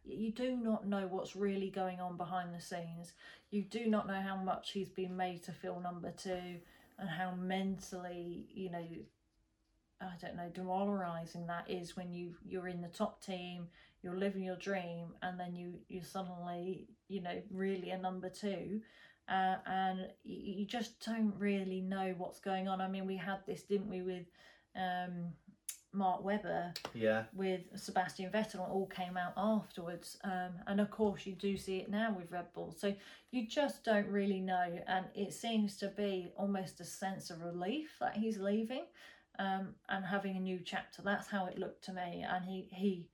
[0.04, 3.12] you do not know what's really going on behind the scenes.
[3.50, 6.60] You do not know how much he's been made to feel number two,
[6.98, 8.86] and how mentally, you know,
[10.00, 13.68] I don't know, demoralizing that is when you you're in the top team,
[14.02, 18.80] you're living your dream, and then you you suddenly, you know, really a number two.
[19.26, 22.82] Uh, and you, just don't really know what's going on.
[22.82, 24.26] I mean, we had this, didn't we, with
[24.76, 25.32] um,
[25.94, 30.18] Mark Webber Yeah, with Sebastian Vettel, all came out afterwards.
[30.24, 32.74] Um, and of course, you do see it now with Red Bull.
[32.76, 32.94] So
[33.30, 34.78] you just don't really know.
[34.86, 38.84] And it seems to be almost a sense of relief that he's leaving
[39.38, 41.02] um, and having a new chapter.
[41.02, 42.24] That's how it looked to me.
[42.28, 43.08] And he, he,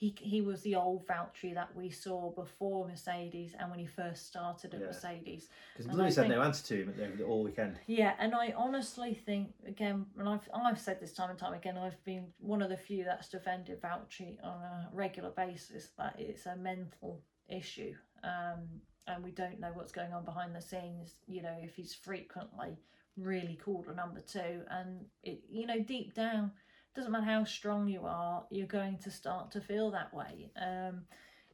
[0.00, 4.26] he he was the old Valtteri that we saw before Mercedes and when he first
[4.26, 4.86] started at Yeah.
[4.86, 5.50] Mercedes.
[5.76, 7.78] Because Lewis had no answer to him the, all weekend.
[7.86, 11.76] Yeah, and I honestly think again, and I've I've said this time and time again,
[11.76, 16.46] I've been one of the few that's defended Valtteri on a regular basis that it's
[16.46, 17.94] a mental issue,
[18.24, 21.16] um, and we don't know what's going on behind the scenes.
[21.26, 22.78] You know, if he's frequently
[23.18, 26.52] really called a number two, and it, you know, deep down,
[26.94, 30.50] doesn't matter how strong you are, you're going to start to feel that way.
[30.60, 31.02] Um,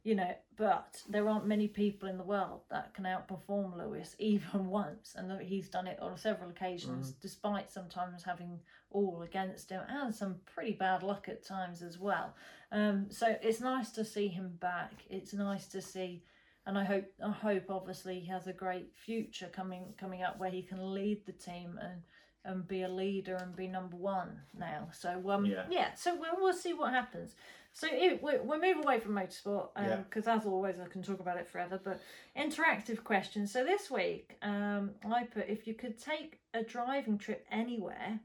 [0.03, 4.67] you know, but there aren't many people in the world that can outperform Lewis even
[4.67, 8.59] once, and he's done it on several occasions, despite sometimes having
[8.89, 12.33] all against him and some pretty bad luck at times as well.
[12.71, 14.93] Um, so it's nice to see him back.
[15.09, 16.23] It's nice to see,
[16.65, 20.51] and I hope, I hope obviously he has a great future coming coming up where
[20.51, 22.01] he can lead the team and
[22.45, 24.89] and be a leader and be number one now.
[24.93, 25.65] So um, Yeah.
[25.69, 27.35] yeah, so we'll, we'll see what happens.
[27.73, 29.97] So it, we we'll move away from motorsport Yeah.
[29.97, 31.79] because, as always, I can talk about it forever.
[31.83, 32.01] But
[32.35, 33.51] interactive questions.
[33.51, 38.19] So this week, um, I put if you could take a driving trip anywhere,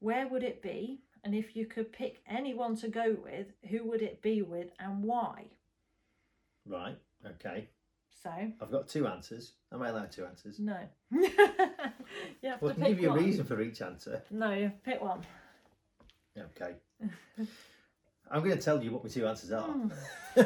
[0.00, 1.02] where would it be?
[1.22, 5.02] And if you could pick anyone to go with, who would it be with and
[5.02, 5.44] why?
[6.64, 6.98] Right.
[7.24, 7.68] Okay.
[8.26, 9.52] So I've got two answers.
[9.72, 10.58] Am I allowed two answers?
[10.58, 10.76] no,
[11.12, 11.30] you
[12.44, 13.24] have Well, to pick give you a one.
[13.24, 14.22] reason for each answer.
[14.30, 15.20] No, you have to pick one.
[16.36, 16.74] Okay.
[18.30, 19.62] I'm going to tell you what my two answers are.
[19.68, 19.88] Hmm.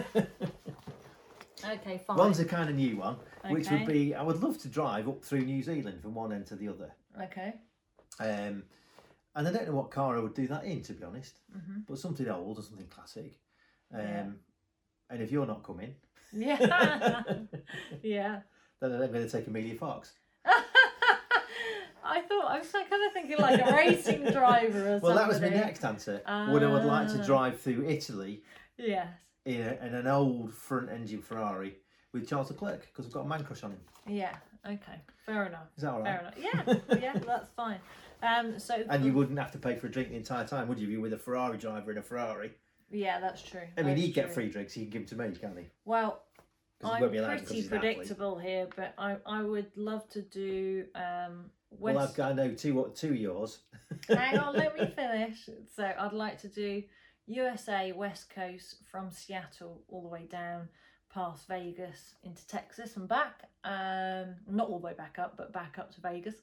[1.63, 2.17] Okay, fine.
[2.17, 3.17] One's a kind of new one,
[3.51, 6.47] which would be I would love to drive up through New Zealand from one end
[6.47, 6.91] to the other.
[7.23, 7.53] okay.
[8.19, 8.63] Um,
[9.35, 11.85] and I don't know what car I would do that in, to be honest, Mhm.
[11.87, 13.39] but something old or something classic.
[13.93, 14.27] Um, Yeah.
[15.11, 15.97] And if you're not coming,
[16.33, 17.23] Yeah.
[18.03, 18.41] yeah.
[18.81, 20.13] then I'm going to take Emilia Fox.
[22.03, 25.41] I thought I was kind of thinking like a racing driver or Well, that was
[25.41, 26.23] my next answer.
[26.51, 27.25] Would I would like to Ah.
[27.27, 28.43] drive through Italy
[28.79, 29.09] Yes.
[29.45, 31.77] in, a, in an old front engine Ferrari
[32.13, 33.81] with Charles Leclerc because I've got a man crush on him.
[34.09, 34.35] Yeah.
[34.67, 35.01] Okay.
[35.27, 35.69] Fair enough.
[35.77, 36.39] Is that all Fair right?
[36.67, 36.83] enough.
[36.91, 36.99] Yeah.
[36.99, 37.19] Yeah.
[37.25, 37.79] That's fine.
[38.23, 38.59] Um.
[38.59, 38.83] So.
[38.89, 40.87] And you wouldn't have to pay for a drink the entire time, would you?
[40.87, 42.53] If you were with a Ferrari driver in a Ferrari.
[42.91, 43.63] Yeah, that's true.
[43.79, 44.73] I mean, he'd get free drinks.
[44.75, 45.67] He can give them to me, can't he?
[45.85, 46.23] Well,
[46.81, 47.97] 'Cause he I'm won't be allowed because pretty he's an athlete.
[47.97, 51.51] predictable here, but I I would love to do um.
[51.71, 52.17] Well, I've West...
[52.17, 53.59] got I know two two of yours.
[54.09, 55.49] Hang on, let me finish.
[55.77, 56.83] So I'd like to do
[57.27, 60.69] USA West Coast from Seattle all the way down
[61.13, 63.49] past Vegas into Texas and back.
[63.65, 66.37] Um, not all the way back up, but back up to Vegas.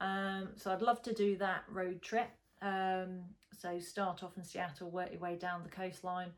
[0.00, 2.30] Um, so I'd love to do that road trip.
[2.62, 3.20] Um,
[3.58, 6.30] so start off in Seattle, work your way down the coastline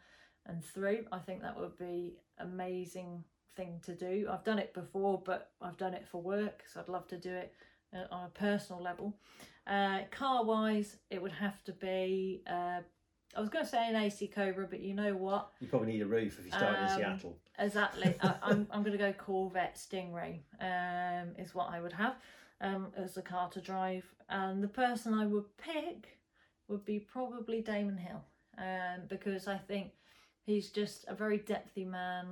[0.47, 1.05] and through.
[1.13, 3.25] I think that would be amazing
[3.57, 4.29] thing to do.
[4.31, 7.33] I've done it before, but I've done it for work, so I'd love to do
[7.33, 7.55] it
[7.95, 9.17] uh, on a personal level.
[9.67, 12.43] Uh, car wise, it would have to be.
[12.47, 12.81] Uh,
[13.37, 15.53] I was going to say an AC Cobra, but you know what?
[15.61, 17.39] You probably need a roof if you start in Um, Seattle.
[17.59, 18.17] Exactly.
[18.23, 20.41] I, I'm I'm going to go Corvette Stingray.
[20.61, 22.17] Um, is what I would have
[22.61, 26.19] um as a car to drive, and the person I would pick
[26.71, 28.23] would be probably Damon Hill,
[28.59, 29.93] um, because I think
[30.45, 32.27] he's just a very depthy man,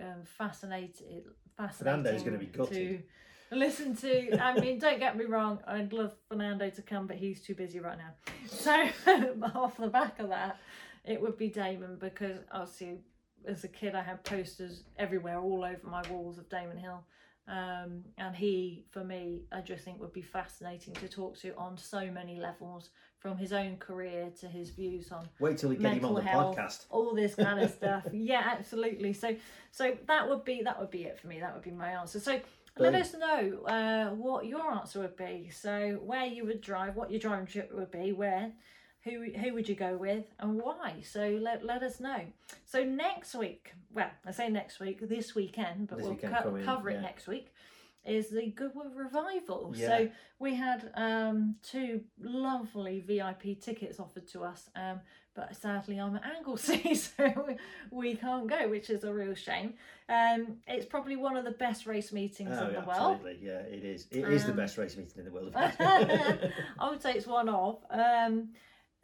[0.00, 1.24] um, fascinated,
[1.56, 2.02] fascinating.
[2.02, 3.04] Fernando's gonna be gutted.
[3.50, 4.42] to listen to.
[4.42, 5.60] I mean, don't get me wrong.
[5.66, 8.14] I'd love Fernando to come, but he's too busy right now.
[8.46, 8.72] So
[9.54, 10.58] off the back of that,
[11.04, 12.98] it would be Damon because obviously
[13.46, 17.04] as a kid I had posters everywhere, all over my walls of Damon Hill.
[17.46, 21.76] Um, and he, for me, I just think would be fascinating to talk to on
[21.76, 25.94] so many levels, from his own career to his views on Wait till we get
[25.94, 26.84] him on the health, podcast.
[26.90, 28.06] all this kind of stuff.
[28.12, 29.14] Yeah, absolutely.
[29.14, 29.34] So,
[29.70, 31.40] so that would be that would be it for me.
[31.40, 32.20] That would be my answer.
[32.20, 32.40] So.
[32.76, 35.48] Let us know uh, what your answer would be.
[35.54, 38.50] So, where you would drive, what your driving trip would be, where,
[39.04, 40.94] who who would you go with, and why?
[41.02, 42.20] So let let us know.
[42.64, 46.58] So next week, well, I say next week, this weekend, but This we'll weekend co-
[46.64, 47.00] cover it yeah.
[47.02, 47.52] next week.
[48.06, 49.72] Is the Goodwood revival?
[49.74, 49.86] Yeah.
[49.86, 55.00] So we had um, two lovely VIP tickets offered to us, um,
[55.34, 57.56] but sadly I'm at Anglesey, so
[57.90, 59.72] we, can't go, which is a real shame.
[60.10, 63.14] Um, it's probably one of the best race meetings Oh, in the world.
[63.14, 63.38] absolutely.
[63.42, 64.06] Yeah, it is.
[64.10, 65.52] It is the Um, best race meeting in the world.
[65.56, 67.78] I would say it's one of.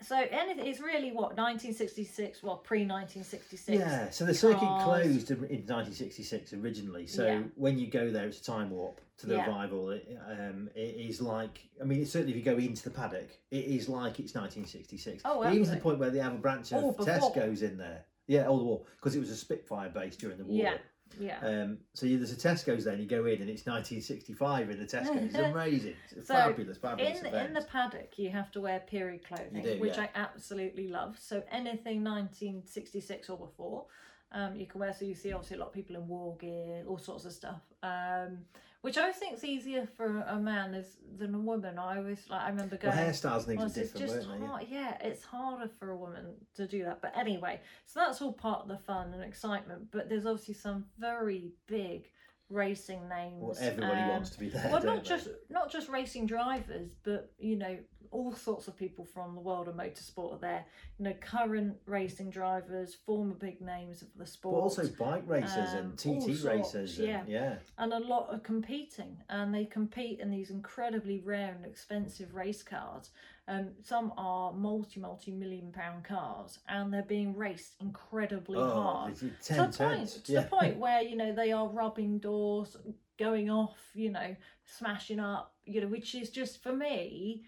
[0.02, 3.78] So anything, it's really what 1966, well pre 1966.
[3.78, 4.84] yeah, so the circuit cars.
[4.84, 7.06] closed in in 1966 originally.
[7.06, 7.42] So Yeah.
[7.56, 9.46] when you go there, it's a time warp to the Yeah.
[9.46, 9.90] revival.
[9.90, 13.64] It, um, it is like, I mean, certainly if you go into the paddock, it
[13.64, 15.22] is like it's 1966.
[15.24, 15.80] Oh, Even to the absolutely.
[15.82, 17.06] point where they have a branch of Oh, before.
[17.06, 18.04] Tesco's in there.
[18.26, 20.56] Yeah, all the war because it was a Spitfire base during the war.
[20.56, 20.78] Yeah,
[21.18, 21.38] yeah.
[21.42, 24.78] Um, so you, there's a Tesco's there, and you go in, and it's 1965 in
[24.78, 25.24] the Tesco's.
[25.24, 25.94] It's amazing.
[26.16, 27.48] It's So, fabulous, fabulous in event.
[27.48, 30.02] in the paddock, you have to wear period clothing, do, which yeah.
[30.14, 31.18] I absolutely love.
[31.18, 33.86] So anything 1966 or before.
[34.32, 36.84] Um, you can wear so you see obviously a lot of people in war gear,
[36.86, 37.60] all sorts of stuff.
[37.82, 38.38] Um,
[38.82, 41.78] which I think is easier for a man as than a woman.
[41.78, 43.04] I always like I remember Well, going.
[43.06, 44.74] hairstyles and things Well, are it's different, just weren't they?
[44.74, 44.96] Yeah.
[45.00, 47.02] yeah, it's harder for a woman to do that.
[47.02, 49.90] But anyway, so that's all part of the fun and excitement.
[49.90, 52.08] But there's obviously some very big
[52.48, 53.42] racing names.
[53.42, 54.68] Well, everybody um, wants to be there.
[54.72, 55.08] well, not they?
[55.08, 57.76] just not just racing drivers, but you know
[58.12, 60.64] all sorts of people from the world of motorsport are there.
[60.98, 65.70] You know, current racing drivers, former big names of the sport, But also bike racers
[65.74, 66.98] um, and TT sorts, racers.
[66.98, 67.22] And, yeah.
[67.26, 67.54] yeah.
[67.78, 72.62] and a lot are competing, and they compete in these incredibly rare and expensive race
[72.62, 73.10] cars.
[73.48, 79.10] Um, some are multi multi million pound cars, and they're being raced incredibly Oh, hard
[79.12, 80.40] it's to the point to Yeah.
[80.42, 82.76] the point where you know they are rubbing doors
[83.18, 84.34] going off you know
[84.64, 87.44] smashing up you know which is just for me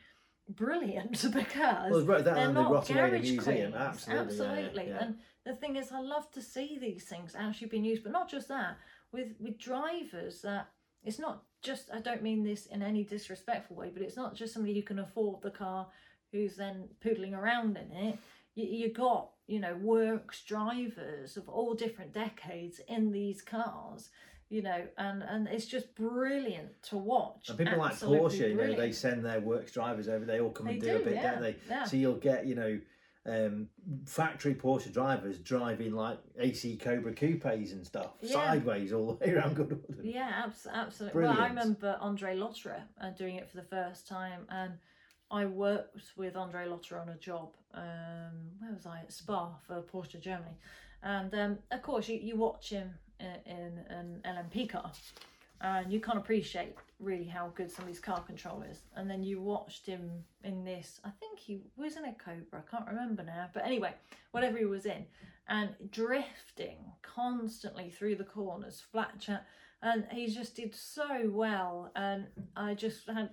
[0.57, 3.75] brilliant because Well, right, they're the not Rottenade garage Museum, queens.
[3.75, 4.45] absolutely.
[4.45, 5.05] yeah, yeah, yeah.
[5.05, 8.29] and the thing is i love to see these things actually being used but not
[8.31, 8.77] just that
[9.13, 10.69] with with drivers that
[11.05, 14.53] it's not just i don't mean this in any disrespectful way but it's not just
[14.55, 15.87] somebody who can afford the car
[16.33, 18.19] who's then poodling around in it
[18.55, 24.11] you, you got you know works drivers of all different decades in these cars
[24.53, 28.55] you know and and it's just brilliant to watch And people like Absolutely Porsche, you
[28.57, 30.27] know, they send their works drivers over.
[30.27, 31.57] They all come They and do, do, a bit, yeah, don't they?
[31.71, 31.85] yeah.
[31.85, 32.79] So you'll get, you know,
[33.25, 33.69] um,
[34.07, 38.33] factory Porsche drivers driving like AC Cobra coupes and stuff Yeah.
[38.35, 40.01] sideways all the way around Goodwood.
[40.03, 41.23] Yeah, abs- absolutely.
[41.23, 44.75] Well, I remember Andre Lotterer uh, doing it for the first time, and
[45.31, 47.55] I worked with Andre Lotterer on a job.
[47.73, 50.59] Um, where was I at Spa for Porsche Germany,
[51.03, 52.91] and um, of course you, you watch him
[53.47, 54.91] in, an LMP car,
[55.61, 58.79] and you can't appreciate really how good somebody's car control is.
[58.97, 60.11] And then you watched him
[60.45, 61.01] in this.
[61.05, 62.63] I think he was in a Cobra.
[62.67, 63.95] I can't remember now, but anyway,
[64.31, 65.05] whatever he was in,
[65.49, 69.47] and drifting constantly through the corners, flat chat
[69.83, 73.31] and he just did so well and i just had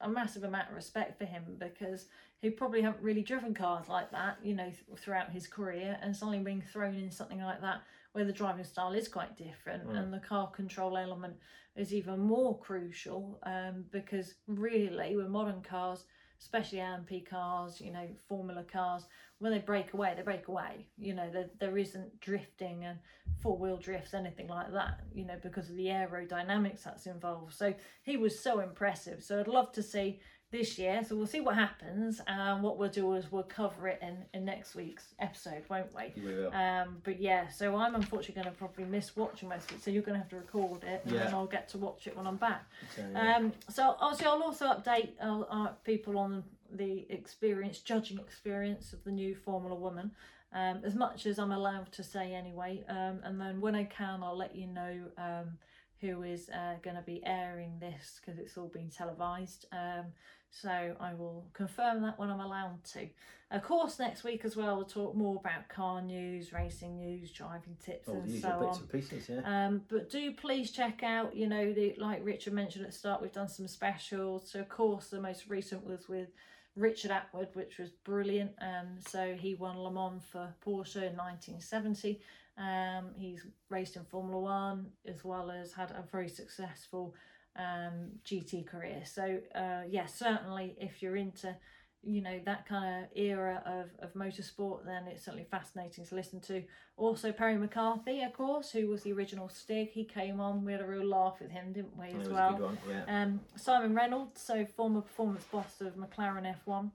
[0.00, 2.06] a massive amount of respect for him because
[2.40, 6.14] he probably haven't really driven cars like that you know th- throughout his career and
[6.14, 7.82] suddenly being thrown in something like that
[8.12, 9.98] where the driving style is quite different Mm.
[9.98, 11.36] and the car control element
[11.76, 16.04] is even more crucial um, because really with modern cars
[16.38, 19.06] especially LMP cars you know formula cars
[19.38, 22.98] when they break away they break away you know there, there isn't drifting and
[23.40, 27.52] four wheel drifts, anything like that, you know, because of the aerodynamics that's involved.
[27.52, 29.22] So he was so impressive.
[29.22, 30.20] So I'd love to see
[30.52, 31.02] this year.
[31.02, 32.20] So we'll see what happens.
[32.28, 36.22] And what we'll do is we'll cover it in, in next week's episode, won't we?
[36.22, 36.52] We will.
[36.52, 39.82] Um, but yeah, so I'm unfortunately going to probably miss watching most of it.
[39.82, 42.16] So you're going to have to record it, and then I'll get to watch it
[42.16, 42.64] when I'm back.
[42.94, 43.36] So, yeah.
[43.36, 49.02] Um, so obviously, I'll also update uh, uh, people on the experience, judging experience of
[49.04, 50.10] the new Formula Woman,
[50.52, 52.84] um, as much as I'm allowed to say anyway.
[52.88, 55.58] Um, and then when I can, I'll let you know um,
[56.02, 59.66] who is uh, going to be airing this because it's all been televised.
[59.72, 60.06] Um,
[60.60, 63.08] so I will confirm that when I'm allowed to.
[63.50, 67.76] Of course, next week as well, we'll talk more about car news, racing news, driving
[67.84, 68.78] tips, all and so on.
[68.78, 69.66] and pieces, yeah.
[69.66, 73.20] Um, but do please check out, you know, the like Richard mentioned at the start,
[73.22, 74.50] we've done some specials.
[74.50, 76.28] So of course the most recent was with
[76.76, 78.52] Richard Attwood, which was brilliant.
[78.60, 82.20] Um, so he won Le Mans for Porsche in 1970.
[82.58, 87.14] Um, he's raced in Formula One as well as had a very successful
[87.56, 89.02] um, GT career.
[89.04, 91.54] So uh, yeah, certainly if you're into
[92.04, 96.40] you know that kind of era of, of motorsport then it's certainly fascinating to listen
[96.40, 96.62] to
[96.96, 100.80] also perry mccarthy of course who was the original stig he came on we had
[100.80, 103.22] a real laugh with him didn't we as well one, yeah.
[103.22, 106.90] um, Simon Reynolds, so former performance boss of McLaren F1.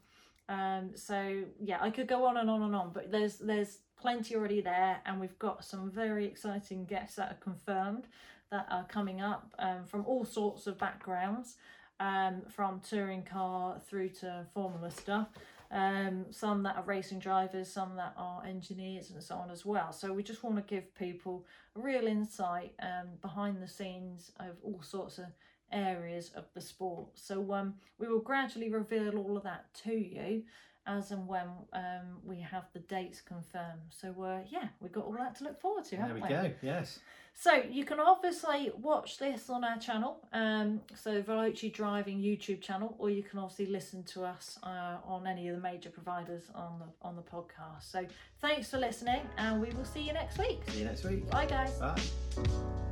[0.49, 4.35] Um, so yeah, I could go on and on and on, but there's there's plenty
[4.35, 8.07] already there, and we've got some very exciting guests that are confirmed
[8.51, 11.55] that are coming up um, from all sorts of backgrounds,
[11.99, 15.27] um, from touring car through to Formula stuff.
[15.69, 19.91] Um, some that are racing drivers, some that are engineers, and so on as well.
[19.91, 21.45] So we just want to give people
[21.75, 25.25] a real insight um, behind the scenes of all sorts of
[25.73, 27.09] areas of the sport.
[27.15, 30.43] So um, we will gradually reveal all of that to you
[30.87, 33.81] as and when um, we have the dates confirmed.
[33.89, 36.51] So uh, yeah, we've got all that to look forward to, There haven't we go,
[36.61, 36.99] yes.
[37.39, 42.95] So you can obviously watch this on our channel, um, so Veloce Driving YouTube channel,
[42.97, 46.79] or you can obviously listen to us uh, on any of the major providers on
[46.79, 47.83] the on the podcast.
[47.91, 48.07] So
[48.41, 50.61] thanks for listening, and we will see you next week.
[50.69, 51.29] See you next week.
[51.29, 51.73] Bye, guys.
[51.73, 52.86] Bye.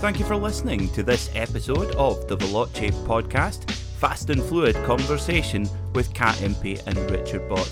[0.00, 3.70] Thank you for listening to this episode of the Veloce podcast.
[3.98, 7.68] fast and fluid conversation with Kat Impey and Richard Bott.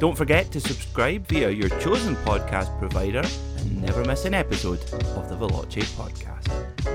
[0.00, 3.22] Don't forget to subscribe via your chosen podcast provider
[3.58, 6.87] and never miss an episode of the Veloce podcast.